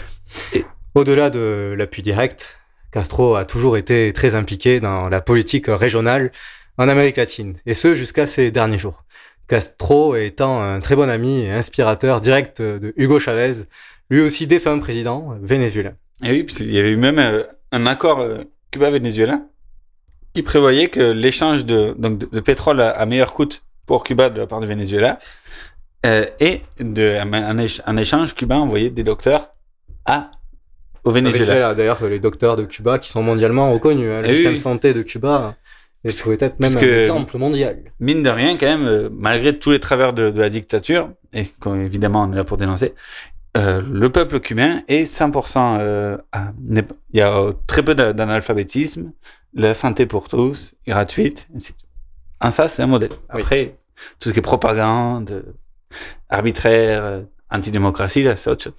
[0.94, 2.56] Au-delà de l'appui direct,
[2.92, 6.30] Castro a toujours été très impliqué dans la politique régionale
[6.78, 9.02] en Amérique latine, et ce jusqu'à ces derniers jours.
[9.48, 13.64] Castro étant un très bon ami et inspirateur direct de Hugo Chavez,
[14.08, 15.94] lui aussi défunt président vénézuélien.
[16.22, 17.42] Et oui, parce qu'il y avait eu même euh,
[17.72, 19.40] un accord euh, Cuba-Venezuela
[20.34, 23.48] qui prévoyait que l'échange de, donc de, de pétrole à, à meilleur coût
[23.86, 25.18] pour Cuba de la part du Venezuela
[26.06, 27.18] euh, et de,
[27.86, 29.50] en échange, Cuba envoyait des docteurs
[30.04, 30.30] à,
[31.04, 31.44] au Venezuela.
[31.44, 34.08] Venezuela, D'ailleurs, les docteurs de Cuba qui sont mondialement reconnus.
[34.10, 34.22] hein.
[34.22, 34.58] Le Eh système oui.
[34.58, 35.54] santé de Cuba
[36.04, 37.78] est pourrait être même Parce que- un exemple mondial.
[38.00, 41.50] mine de rien, quand même, euh, malgré tous les travers de, de la dictature, et
[41.76, 42.94] évidemment on est là pour dénoncer,
[43.56, 45.78] euh, le peuple cubain est 100%.
[45.80, 46.16] euh,
[46.64, 49.12] il y a euh, très peu d'a- d'analphabétisme,
[49.54, 51.48] la santé pour tous, gratuite.
[51.54, 51.88] ainsi de suite.
[52.40, 53.10] En ça, c'est un modèle.
[53.28, 53.76] Après,
[54.18, 55.44] tout ce qui est propagande,
[56.28, 58.72] arbitraire, antidémocratie, là, c'est autre chose.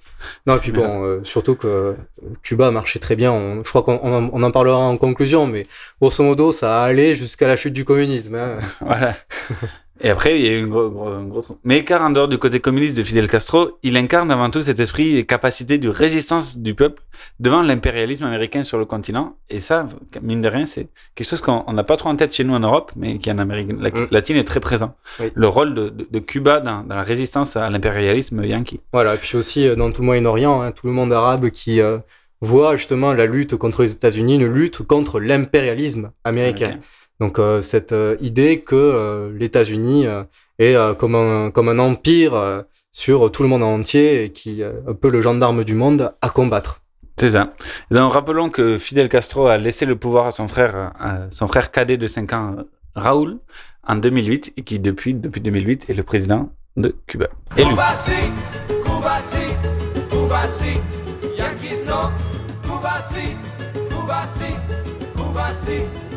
[0.46, 1.94] Non, et puis bon, euh, surtout que
[2.42, 3.32] Cuba marchait très bien.
[3.32, 5.66] On- je crois qu'on on en, on en parlera en conclusion, mais
[6.00, 8.34] grosso modo, ça a allé jusqu'à la chute du communisme.
[8.34, 8.58] hein.
[8.80, 9.14] Voilà.
[10.04, 11.56] Et après, il y a eu une gros, gros, un gros trou.
[11.64, 14.78] Mais car en dehors du côté communiste de Fidel Castro, il incarne avant tout cet
[14.78, 17.02] esprit et capacité de résistance du peuple
[17.40, 19.36] devant l'impérialisme américain sur le continent.
[19.48, 19.88] Et ça,
[20.20, 22.54] mine de rien, c'est quelque chose qu'on on n'a pas trop en tête chez nous
[22.54, 24.08] en Europe, mais qui en Amérique Mm.
[24.10, 24.94] latine est très présent.
[25.20, 25.30] Oui.
[25.34, 28.80] Le rôle de, de- de Cuba dans, dans la résistance à l'impérialisme yankee.
[28.92, 31.80] Voilà, et puis aussi euh, dans tout le Moyen-Orient, hein, tout le monde arabe qui
[31.80, 31.96] euh,
[32.42, 36.66] voit justement la lutte contre les États-Unis, une lutte contre l'impérialisme américain.
[36.66, 36.86] Américain.
[37.20, 40.24] Donc euh, cette euh, idée que euh, les États-Unis euh,
[40.58, 42.62] est euh, comme, un, comme un empire euh,
[42.92, 46.28] sur tout le monde entier et qui est un peu le gendarme du monde à
[46.28, 46.80] combattre.
[47.18, 47.52] C'est ça.
[47.90, 51.46] Et donc, rappelons que Fidel Castro a laissé le pouvoir à son frère, à son
[51.46, 52.56] frère cadet de 5 ans,
[52.96, 53.38] Raoul,
[53.86, 57.28] en 2008, et qui depuis, depuis 2008 est le président de Cuba.
[57.56, 57.70] Élu.
[57.70, 57.94] Cuba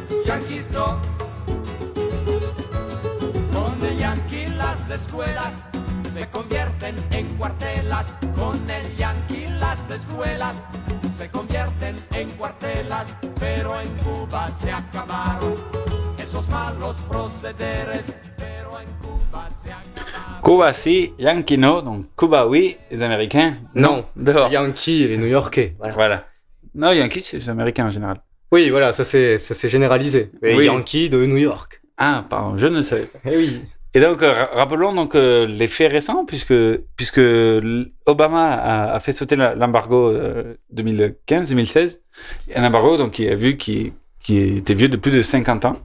[0.08, 1.00] sí, sí, sí, Yankees no.
[1.46, 1.54] Sí,
[2.26, 3.54] sí, sí.
[3.54, 5.66] Con el Yankee las escuelas
[6.14, 8.18] se convierten en cuartelas.
[8.36, 10.66] Con el Yankee las escuelas
[11.18, 13.16] se convierten en cuartelas.
[13.40, 15.56] Pero en Cuba se acabaron
[16.18, 18.16] esos malos procederes.
[18.38, 20.42] Pero en Cuba se acabaron.
[20.42, 24.06] Cuba si, Yankee no, donc Cuba oui, les Américains non.
[24.16, 24.50] Dehors.
[24.50, 25.76] Les Yankees et les New-Yorkais.
[25.78, 25.94] Voilà.
[25.94, 26.28] Voilà.
[26.74, 28.22] Non, Yankee, c'est les Américains en général.
[28.52, 30.32] Oui, voilà, ça c'est généralisé.
[30.42, 30.66] Les Oui.
[30.66, 31.82] Yankees de New York.
[31.98, 33.20] Ah, pardon, je ne savais pas.
[33.26, 33.62] Eh oui.
[33.94, 36.54] Et donc, euh, ra- rappelons donc euh, les faits récents, puisque,
[36.96, 37.20] puisque
[38.06, 42.00] Obama a, a fait sauter l'embargo euh, 2015-2016.
[42.56, 45.78] Un embargo donc, qui a vu qui, qui était vieux de plus de 50 ans,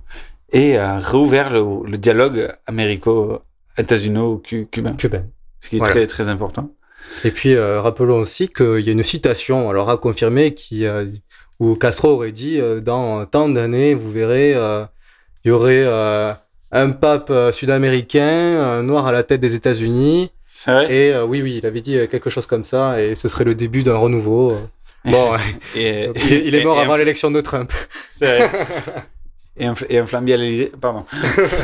[0.52, 4.94] et a réouvert le, le dialogue américo-états-uno-cubain.
[4.96, 5.24] Cubain.
[5.60, 5.94] Ce qui est Voilà.
[5.94, 6.70] très, très important.
[7.24, 11.06] Et puis, euh, rappelons aussi qu'il y a une citation, alors à confirmer, qui, euh,
[11.62, 14.84] où Castro aurait dit euh, Dans tant d'années, vous verrez, euh,
[15.44, 16.32] il y aurait euh,
[16.72, 20.30] un pape sud-américain, un noir à la tête des États-Unis.
[20.88, 23.54] Et euh, oui, oui, il avait dit quelque chose comme ça, et ce serait le
[23.54, 24.56] début d'un renouveau.
[25.04, 25.34] Bon,
[25.76, 27.72] Et- donc, il, il est mort et- avant l'élection de Trump.
[28.10, 28.66] C'est vrai.
[29.56, 31.04] et, un, et à l'Élysée, pardon.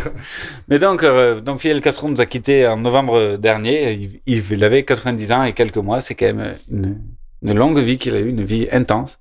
[0.69, 3.93] Mais donc, euh, donc Fidel Castro nous a quittés en novembre dernier.
[4.27, 6.01] Il, il avait 90 ans et quelques mois.
[6.01, 6.99] C'est quand même une,
[7.43, 9.21] une longue vie qu'il a eue, une vie intense.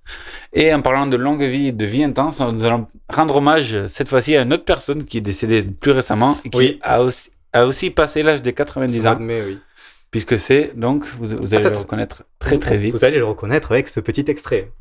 [0.54, 4.36] Et en parlant de longue vie, de vie intense, nous allons rendre hommage cette fois-ci
[4.36, 6.80] à une autre personne qui est décédée plus récemment et qui Oui.
[6.82, 9.20] a, aussi, a aussi passé l'âge des 90 Ce mois ans.
[9.20, 9.60] de mai, oui.
[10.10, 12.94] Puisque c'est, donc, vous, vous allez Attends, le reconnaître très très vite.
[12.94, 14.72] Vous allez le reconnaître avec ce petit extrait.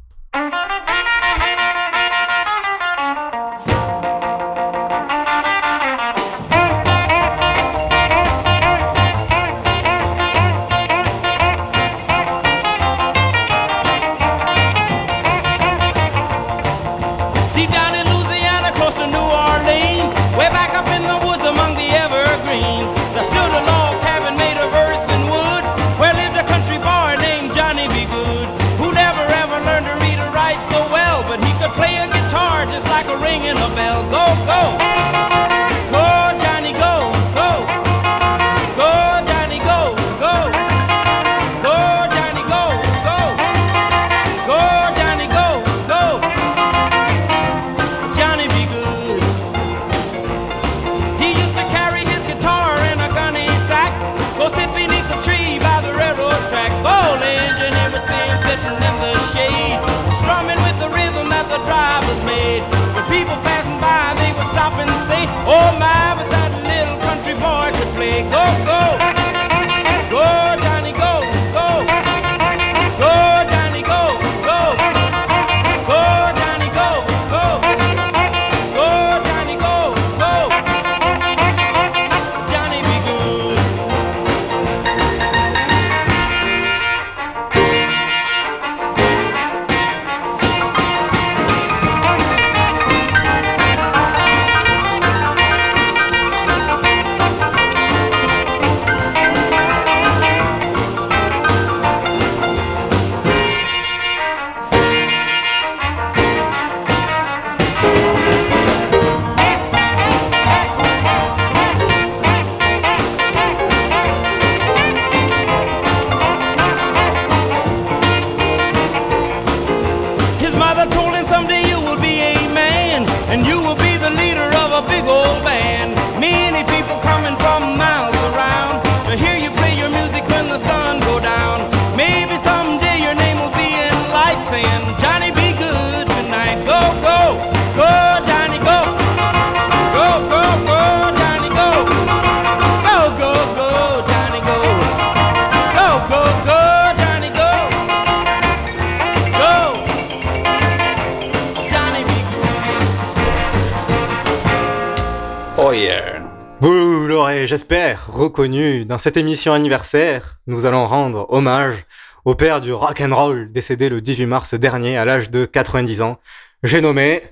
[158.37, 160.41] Dans cette émission anniversaire.
[160.47, 161.87] Nous allons rendre hommage
[162.27, 166.03] au père du rock and roll décédé le 18 mars dernier à l'âge de 90
[166.03, 166.21] ans.
[166.63, 167.23] J'ai nommé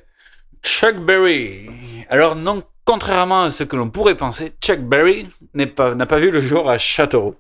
[0.63, 1.69] Chuck Berry.
[2.09, 5.29] Alors non, contrairement à ce que l'on pourrait penser, Chuck Berry
[5.77, 7.35] pas- n'a pas, vu le jour à Châteauroux.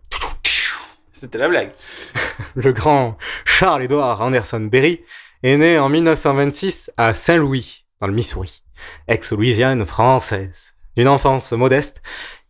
[1.14, 1.72] C'était la blague.
[2.54, 5.00] le grand Charles-Édouard Anderson Berry
[5.42, 8.62] est né en 1926 à Saint-Louis, dans le Missouri,
[9.08, 10.74] ex-Louisiane française.
[10.98, 12.02] D'une enfance modeste,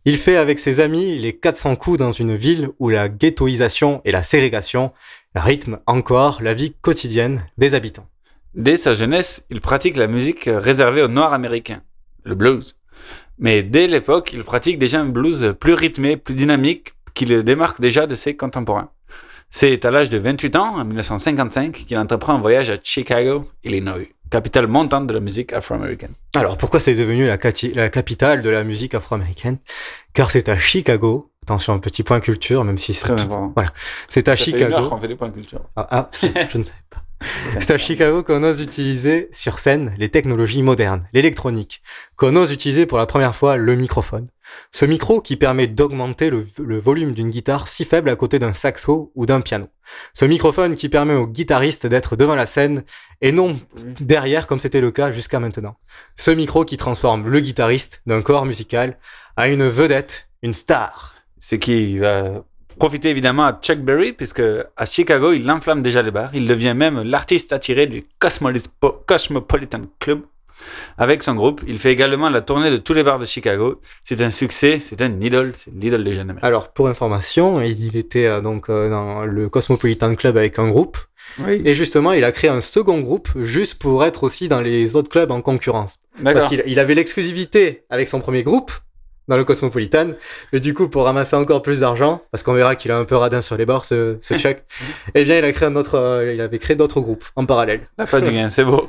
[0.05, 4.11] il fait avec ses amis les 400 coups dans une ville où la ghettoisation et
[4.11, 4.93] la ségrégation
[5.33, 8.07] rythment encore la vie quotidienne des habitants.
[8.53, 11.81] Dès sa jeunesse, il pratique la musique réservée aux Noirs américains,
[12.23, 12.79] le blues.
[13.39, 17.81] Mais dès l'époque, il pratique déjà un blues plus rythmé, plus dynamique, qui le démarque
[17.81, 18.91] déjà de ses contemporains.
[19.49, 24.14] C'est à l'âge de 28 ans, en 1955, qu'il entreprend un voyage à Chicago, Illinois,
[24.29, 26.11] capitale montante de la musique afro-américaine.
[26.35, 29.57] Alors pourquoi c'est devenu la, capitale de la musique afro-américaine?
[30.13, 33.07] Car c'est à Chicago, attention un petit point culture, même si c'est.
[33.07, 33.69] Voilà,
[34.09, 34.75] c'est à Ça fait une Chicago.
[34.75, 35.61] heure fait des points culture.
[35.75, 37.03] Ah, ah, je ne savais pas.
[37.59, 41.81] C'est à Chicago qu'on ose utiliser sur scène les technologies modernes, l'électronique,
[42.17, 44.27] qu'on ose utiliser pour la première fois le microphone,
[44.71, 46.45] Ce micro qui permet d'augmenter le,
[46.79, 49.67] volume d'une guitare si faible à côté d'un saxo ou d'un piano.
[50.13, 52.83] Ce microphone qui permet au guitariste d'être devant la scène
[53.21, 53.59] et non
[53.99, 55.77] derrière comme c'était le cas jusqu'à maintenant.
[56.15, 58.97] Ce micro qui transforme le guitariste d'un corps musical
[59.37, 61.15] à une vedette, une star.
[61.39, 62.43] Ce qui va
[62.77, 64.41] profiter évidemment à Chuck Berry, puisque
[64.75, 66.31] à Chicago, il enflamme déjà les bars.
[66.33, 70.21] Il devient même l'artiste attiré du Cosmopolitan Club.
[70.97, 73.81] Avec son groupe, il fait également la tournée de tous les bars de Chicago.
[74.03, 76.47] C'est un succès, c'est un idole, c'est l'idole des jeunes américains.
[76.47, 80.97] Alors pour information, il était euh, donc euh, dans le Cosmopolitan Club avec un groupe.
[81.39, 81.61] Oui.
[81.65, 85.09] Et justement, il a créé un second groupe juste pour être aussi dans les autres
[85.09, 85.99] clubs en concurrence.
[86.23, 88.71] Parce qu'il il avait l'exclusivité avec son premier groupe
[89.27, 90.09] dans le Cosmopolitan.
[90.53, 93.15] Mais du coup, pour ramasser encore plus d'argent, parce qu'on verra qu'il a un peu
[93.15, 94.63] radin sur les bords, ce, ce Chuck,
[95.13, 97.81] eh bien, il a créé un autre, euh, il avait créé d'autres groupes en parallèle.
[97.97, 98.87] La pas du gain, c'est beau.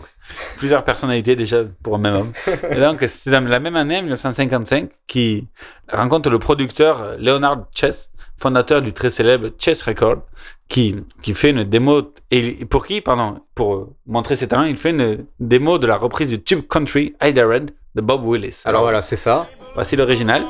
[0.56, 2.32] Plusieurs personnalités déjà pour un même homme.
[2.70, 5.44] Et donc, c'est dans la même année, 1955, qu'il
[5.92, 10.22] rencontre le producteur Leonard Chess, fondateur du très célèbre Chess Record,
[10.68, 12.12] qui, qui fait une démo.
[12.30, 16.30] Et pour qui, pardon, pour montrer ses talents, il fait une démo de la reprise
[16.30, 18.62] du tube country Ida Red de Bob Willis.
[18.66, 19.48] Alors voilà, c'est ça.
[19.74, 20.44] Voici l'original.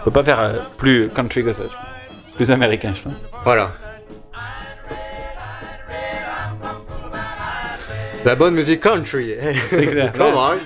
[0.00, 2.34] On peut pas faire euh, plus country que ça, je pense.
[2.34, 3.22] Plus américain, je pense.
[3.44, 3.72] Voilà.
[8.24, 9.36] La bonne musique country.
[9.68, 10.12] C'est clair.
[10.12, 10.58] Come on.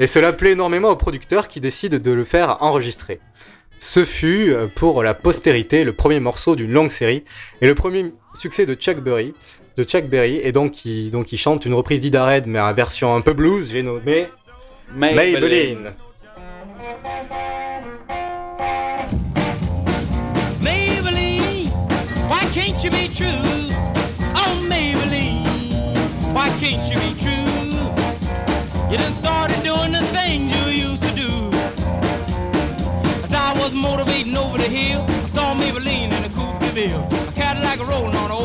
[0.00, 3.20] Et cela plaît énormément au producteur qui décide de le faire enregistrer.
[3.80, 7.24] Ce fut euh, pour la postérité le premier morceau d'une longue série
[7.60, 9.34] et le premier succès de Chuck Berry,
[9.76, 12.72] de Chuck Berry et donc il, donc il chante une reprise d'Ida Red mais en
[12.72, 14.26] version un peu blues, j'ai nommé
[14.94, 15.92] Maybelline.
[20.62, 21.70] Maybelline.
[22.28, 23.26] Why can't you be true?
[24.34, 25.44] Oh, Maybelline,
[26.34, 27.30] why can't you be true?
[28.90, 31.30] You done started doing the things you used to do.
[33.22, 37.06] As I was motivating over the hill, I saw Maybelline in a coupe de ville.
[37.28, 38.36] A Cadillac rolling on an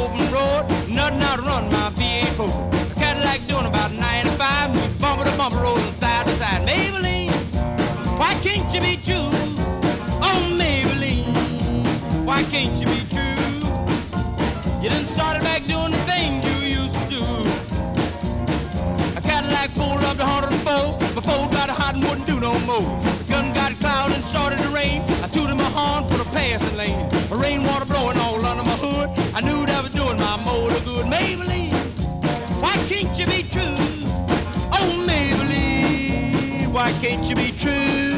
[1.14, 2.74] out to run my V8 Ford.
[2.74, 6.68] A Cadillac doing about 95, moves bumper to bumper, rolling side to side.
[6.68, 7.32] Maybelline,
[8.18, 9.30] why can't you be true?
[10.22, 13.22] Oh, Maybelline, why can't you be true?
[14.82, 17.24] You done started back doing the things you used to do.
[19.18, 22.82] A Cadillac pulled up to 104, before got hot and wouldn't do no more.
[23.20, 25.02] The gun got cloud and started to rain.
[25.22, 27.10] I tooted my horn for the passing lane.
[27.30, 28.75] The rainwater blowing all under my
[30.66, 31.06] my motor good.
[31.06, 31.74] Maybelline,
[32.62, 33.76] why can't you be true?
[34.74, 38.15] Oh, Maybelline, why can't you be true?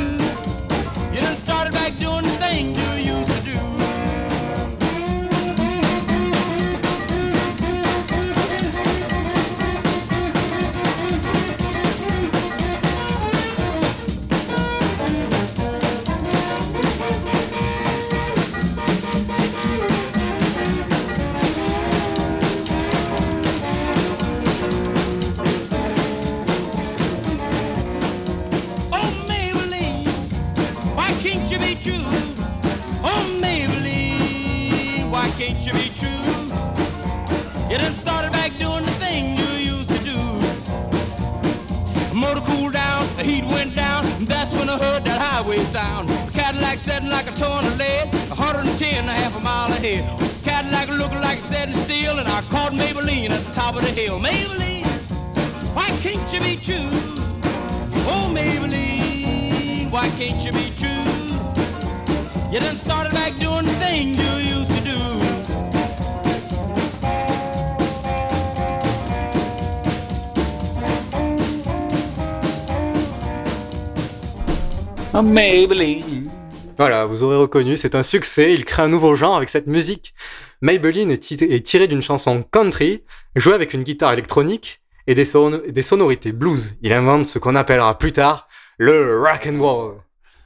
[75.27, 76.29] Maybelline.
[76.77, 80.13] Voilà, vous aurez reconnu, c'est un succès, il crée un nouveau genre avec cette musique.
[80.61, 83.03] Maybelline est, est tiré d'une chanson country,
[83.35, 86.75] jouée avec une guitare électronique et des, son- des sonorités blues.
[86.81, 88.47] Il invente ce qu'on appellera plus tard
[88.77, 89.95] le rock and roll.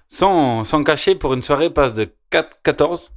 [0.08, 3.12] Son, son cachet pour une soirée passe de 4, 14,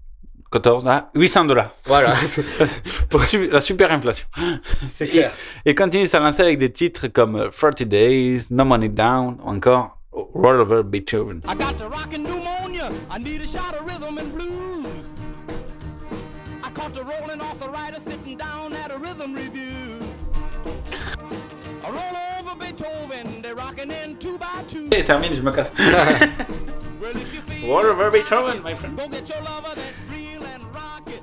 [0.53, 1.71] 14 à 800 dollars.
[1.87, 2.67] Voilà, c'est ça.
[3.51, 4.27] La super inflation.
[4.89, 5.33] C'est clair.
[5.65, 9.39] Et, et continue à lancer avec des titres comme euh, 40 Days, No Money Down
[9.45, 11.43] encore Roll Over Beethoven.
[11.45, 12.93] I got the rockin' pneumonia.
[13.11, 14.87] I need a shot of rhythm and blues.
[16.63, 20.01] I caught the rolling arthritis sitting down at a rhythm review.
[21.85, 24.89] I roll over Beethoven, they're rocking in two by two.
[24.93, 25.73] Et termine, je me casse.
[27.67, 28.99] Roll Over Beethoven, my friend.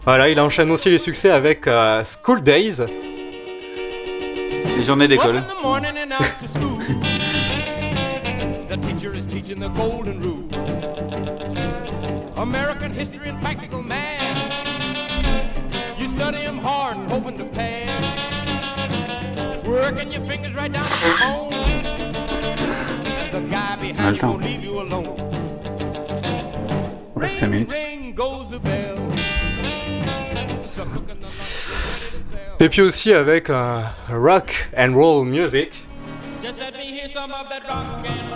[0.03, 2.77] Voilà, il enchaîne aussi les succès avec euh, School Days.
[4.75, 5.41] Les journées d'école.
[9.51, 10.47] Teaching the golden rule.
[12.37, 14.37] American history and practical math.
[15.99, 18.01] You study them hard and hoping to pass.
[19.65, 21.49] Working your fingers right down to the bone.
[23.31, 25.17] The guy behind you won't leave you alone.
[27.15, 27.73] Minutes.
[27.73, 28.97] Ring goes the bell.
[32.59, 35.73] Et puis aussi avec un rock and roll music.
[36.43, 38.30] Just let me hear some of that rock and.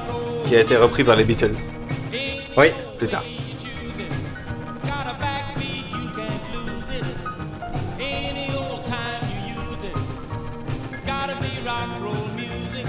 [0.48, 1.56] Qui a été repris par les Beatles.
[2.56, 2.68] Oui.
[3.00, 3.24] Plus tard.
[4.84, 7.04] Got a backbeat, you can't lose it.
[8.00, 9.98] Any old time you use it.
[10.93, 12.86] It's gotta be rock and roll music.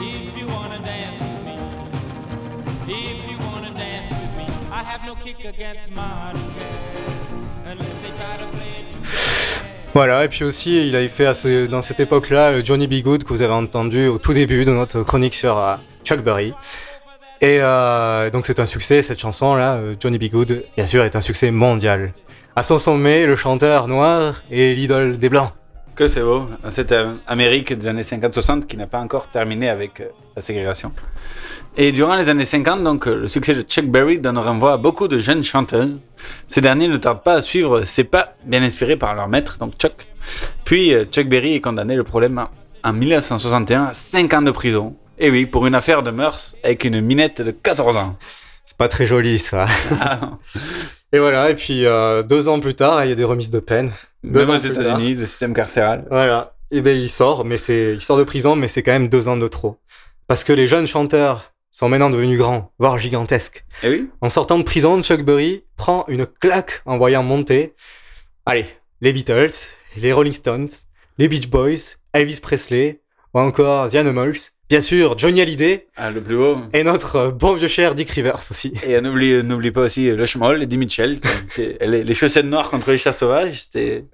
[0.00, 1.56] If you wanna dance with me.
[2.88, 4.46] If you wanna dance with me.
[4.72, 7.10] I have no kick against modern jazz.
[7.66, 8.93] Unless they try to play it
[9.94, 12.94] Voilà, et puis aussi, il avait fait dans cette époque-là euh, Johnny B.
[12.94, 16.52] Good que vous avez entendu au tout début de notre chronique sur euh, Chuck Berry.
[17.40, 20.24] Et euh, donc c'est un succès, cette chanson-là, Johnny B.
[20.24, 22.12] Good, bien sûr, est un succès mondial.
[22.56, 25.52] À son sommet, le chanteur noir est l'idole des Blancs.
[25.94, 26.48] Que c'est beau.
[26.70, 26.92] Cette
[27.28, 30.02] Amérique des années 50-60 qui n'a pas encore terminé avec
[30.36, 30.92] la ségrégation.
[31.76, 34.76] Et durant les années 50, donc, euh, le succès de Chuck Berry donne renvoi à
[34.76, 35.88] beaucoup de jeunes chanteurs.
[36.48, 39.74] Ces derniers ne tardent pas à suivre ces pas bien inspirés par leur maître, donc
[39.78, 40.06] Chuck.
[40.64, 44.50] Puis euh, Chuck Berry est condamné le problème en- en 1961 à 5 ans de
[44.50, 44.96] prison.
[45.18, 48.16] Et oui, pour une affaire de mœurs avec une minette de 14 ans.
[48.64, 49.66] C'est pas très joli ça.
[51.12, 53.60] et voilà, et puis euh, deux ans plus tard, il y a des remises de
[53.60, 53.92] peine.
[54.24, 54.58] Deux Même ans aux.
[54.58, 56.06] États-Unis, le système carcéral.
[56.10, 56.54] Voilà.
[56.70, 59.28] Et ben il sort, mais c'est il sort de prison, mais c'est quand même deux
[59.28, 59.76] ans de trop.
[60.26, 63.64] Parce que les jeunes chanteurs sont maintenant devenus grands, voire gigantesques.
[63.82, 64.08] Oui.
[64.20, 67.74] En sortant de prison, Chuck Berry prend une claque en voyant monter,
[68.46, 68.64] allez,
[69.00, 69.50] les Beatles,
[69.96, 70.68] les Rolling Stones,
[71.18, 73.00] les Beach Boys, Elvis Presley,
[73.34, 74.36] ou encore The Animals,
[74.68, 76.56] bien sûr Johnny Hallyday, Ah, le plus haut.
[76.72, 78.72] et notre euh, bon vieux cher Dick Rivers aussi.
[78.86, 81.20] Et n'oublie, n'oublie pas aussi le Schmoll, Eddie Mitchell,
[81.54, 84.04] qui les, les chaussettes noires contre les chats sauvages, c'était...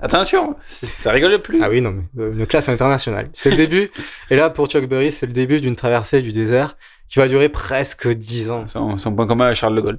[0.00, 0.54] Attention,
[0.98, 1.60] ça rigole plus.
[1.62, 3.28] Ah oui, non, mais euh, une classe internationale.
[3.32, 3.90] C'est le début,
[4.30, 6.76] et là pour Chuck Berry, c'est le début d'une traversée du désert
[7.08, 8.66] qui va durer presque 10 ans.
[8.66, 9.98] Son, son point commun à Charles de Gaulle.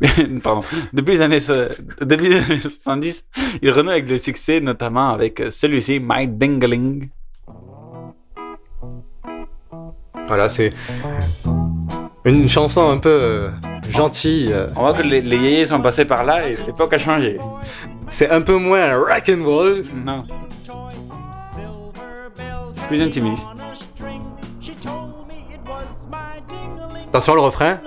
[0.42, 0.60] Pardon.
[0.92, 1.52] Depuis les années, so-
[2.00, 3.26] depuis les années 70,
[3.62, 7.08] il renoue avec le succès, notamment avec euh, celui-ci, My Dingling.
[10.26, 10.72] Voilà, c'est
[12.24, 13.50] une chanson un peu euh,
[13.90, 14.52] gentille.
[14.74, 17.38] On voit que les, les yéyés sont passés par là et l'époque a changé.
[18.08, 19.84] C'est un peu moins rock and roll.
[20.04, 20.24] Non.
[22.88, 23.48] Plus intimiste.
[27.08, 27.78] Attention le refrain.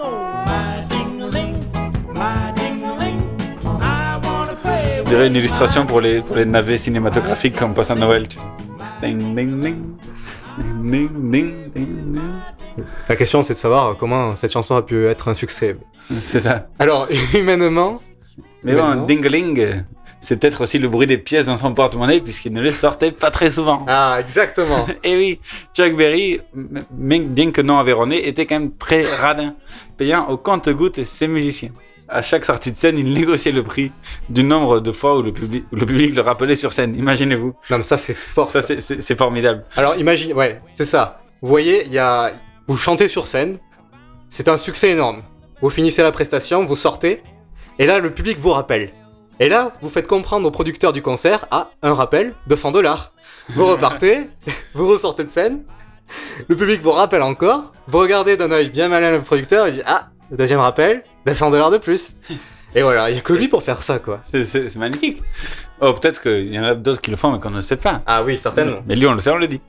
[4.97, 8.27] Je dirais une illustration pour les, pour les navets cinématographiques qu'on passe à Noël.
[9.01, 11.53] Ding, ding, ding.
[13.07, 15.77] La question c'est de savoir comment cette chanson a pu être un succès.
[16.19, 16.67] C'est ça.
[16.79, 18.01] Alors, humainement.
[18.63, 19.83] Mais bon, humainement- dingling,
[20.21, 23.31] c'est peut-être aussi le bruit des pièces dans son porte-monnaie puisqu'il ne les sortait pas
[23.31, 23.85] très souvent.
[23.87, 24.85] Ah, exactement.
[25.03, 25.39] Et oui,
[25.73, 26.41] Chuck Berry,
[26.91, 29.55] bien que non avéronné, était quand même très radin,
[29.97, 31.71] payant au compte-gouttes ses musiciens.
[32.11, 33.91] À chaque sortie de scène, il négociait le prix
[34.29, 36.95] du nombre de fois où le public, où le, public le rappelait sur scène.
[36.95, 37.53] Imaginez-vous.
[37.69, 38.49] Non, mais ça c'est fort.
[38.49, 38.73] Ça, ça.
[38.79, 39.63] c'est- formidable.
[39.77, 41.21] Alors imagine, ouais, c'est ça.
[41.41, 42.31] Vous voyez, il y a,
[42.67, 43.57] vous chantez sur scène,
[44.27, 45.21] c'est un succès énorme.
[45.61, 47.21] Vous finissez la prestation, vous sortez,
[47.77, 48.91] et là le public vous rappelle.
[49.39, 53.13] Et là, vous faites comprendre au producteur du concert, ah, un rappel, 200 dollars.
[53.49, 54.29] Vous repartez,
[54.73, 55.63] vous ressortez de scène,
[56.47, 59.81] le public vous rappelle encore, vous regardez d'un œil bien malin le producteur, il dit,
[59.85, 62.15] ah, le deuxième rappel, 200 dollars de plus.
[62.75, 64.19] Et voilà, il y a que lui pour faire ça, quoi.
[64.23, 65.23] C'est- magnifique.
[65.81, 68.01] Oh, peut-être qu'il y en a d'autres qui le font, mais qu'on ne sait pas.
[68.05, 68.81] Ah oui, certainement.
[68.85, 69.61] Mais lui, on le sait, on le dit.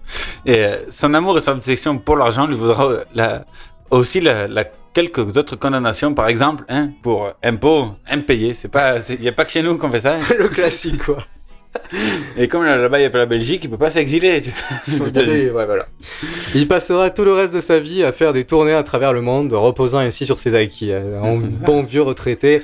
[0.44, 3.44] Et euh, son amour et son obsession pour l'argent lui vaudra euh, la-
[3.90, 8.54] aussi la, la- quelques autres condamnations, par exemple, hein, pour euh, impôts impayés.
[8.54, 10.14] C'est pas, il n'y a pas que chez nous qu'on fait ça.
[10.16, 10.20] hein.
[10.38, 11.18] le classique, quoi.
[12.36, 14.42] Et comme là-bas, il n'y a pas la Belgique, il peut pas s'exiler.
[14.98, 15.86] Ouais, voilà.
[16.54, 19.20] Il passera tout le reste de sa vie à faire des tournées à travers le
[19.20, 22.62] monde, reposant ainsi sur ses acquis, euh, en bon vieux retraité,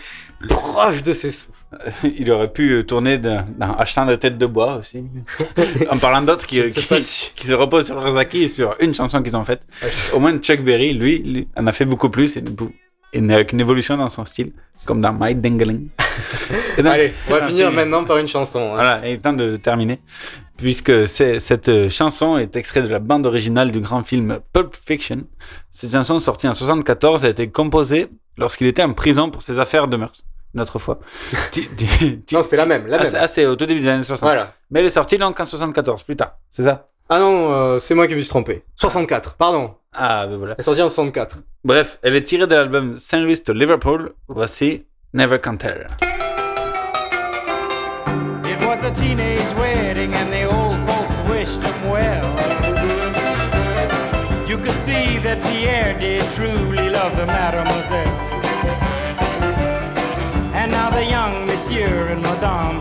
[0.49, 1.51] proche de ses sous.
[2.19, 3.45] Il aurait pu tourner dans
[3.79, 5.05] achetant des têtes de bois aussi.
[5.91, 9.37] en parlant d'autres qui, si- se reposent sur leurs acquis et sur une chanson qu'ils
[9.37, 9.63] ont faite.
[10.15, 12.45] Au moins, Chuck Berry, lui, lui, en a fait beaucoup plus et,
[13.13, 14.53] et avec une évolution dans son style,
[14.85, 15.89] comme dans My Dingling.
[16.79, 18.61] Donc- Allez, on va finir maintenant par une chanson.
[18.61, 18.75] hein.
[18.75, 20.01] Voilà, il est temps de terminer.
[20.57, 25.25] Puisque cette chanson est extraite de la bande originale du grand film Pulp Fiction.
[25.71, 28.07] Cette chanson, sortie en 74, a été composée
[28.39, 30.25] lorsqu'il était en prison pour ses affaires de mœurs.
[30.55, 30.99] Une autre fois.
[32.33, 33.11] Non, c'est la même, la Ah, même.
[33.11, 34.27] c'est- ah, c'est au tout début des années 60.
[34.29, 34.53] Voilà.
[34.71, 36.39] Mais elle est sortie donc en 74, plus tard.
[36.51, 36.89] C'est ça?
[37.09, 38.65] Ah non, euh, c'est moi qui me suis trompé.
[38.77, 39.75] 64, pardon.
[39.95, 40.55] Ah, ben voilà.
[40.55, 41.39] Elle est sortie en 64.
[41.65, 44.13] Bref, elle est tirée de l'album Saint Louis to Liverpool.
[44.29, 45.87] Voici Never Can Tell.
[48.45, 52.25] It was a teenage wedding and the old folks wished him well.
[54.49, 58.26] You could see that Pierre did truly love the mademoiselle.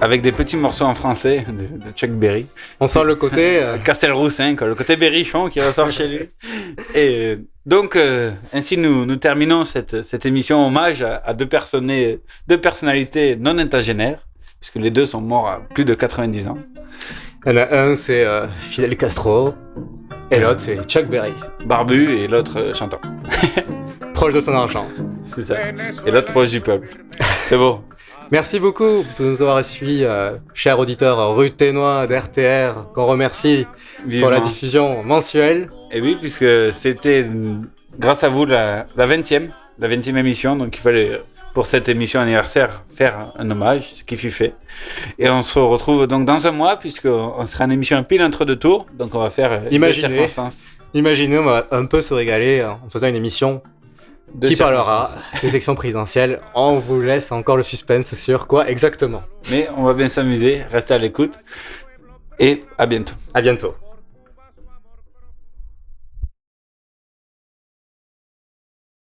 [0.00, 2.46] avec des petits morceaux en français de, de Chuck Berry.
[2.80, 3.58] On sent le côté.
[3.62, 6.28] euh, Castelroussin, quoi, le côté berrichon qui ressort chez lui.
[6.94, 7.36] Et euh,
[7.66, 13.58] donc, euh, ainsi nous, nous terminons cette, cette émission hommage à, à deux, personnalités non
[13.58, 14.26] intagénaires,
[14.60, 16.58] puisque les deux sont morts à plus de 90 ans.
[17.46, 19.54] Il y en a un, c'est euh, Fidel Castro,
[20.30, 21.32] et l'autre, c'est Chuck Berry.
[21.64, 23.00] Barbu et l'autre chantant.
[24.14, 24.86] Proche de son argent.
[25.24, 25.56] C'est ça.
[26.06, 26.88] Et l'autre proche du peuple.
[27.42, 27.84] C'est beau.
[28.30, 33.66] Merci beaucoup de nous avoir suivis, euh, chers auditeurs ruténois d'RTR, qu'on remercie
[34.20, 35.70] pour la diffusion mensuelle.
[35.90, 37.26] Et oui, puisque c'était
[37.98, 39.48] grâce à vous la, la 20e,
[39.78, 41.18] la 20e émission, donc il fallait euh,
[41.54, 44.52] pour cette émission anniversaire faire un hommage, ce qui fut fait.
[45.18, 48.56] Et on se retrouve donc dans un mois, puisqu'on sera en émission pile entre deux
[48.56, 50.62] tours, donc on va faire euh, Imaginez, circonstances.
[50.92, 53.62] imaginez, on va un peu se régaler en faisant une émission
[54.42, 55.10] qui parlera
[55.42, 56.40] des élections présidentielles.
[56.54, 59.22] On vous laisse encore le suspense sur quoi exactement?
[59.50, 61.38] Mais on va bien s'amuser, restez à l'écoute,
[62.38, 63.14] et à bientôt.
[63.34, 63.74] À bientôt.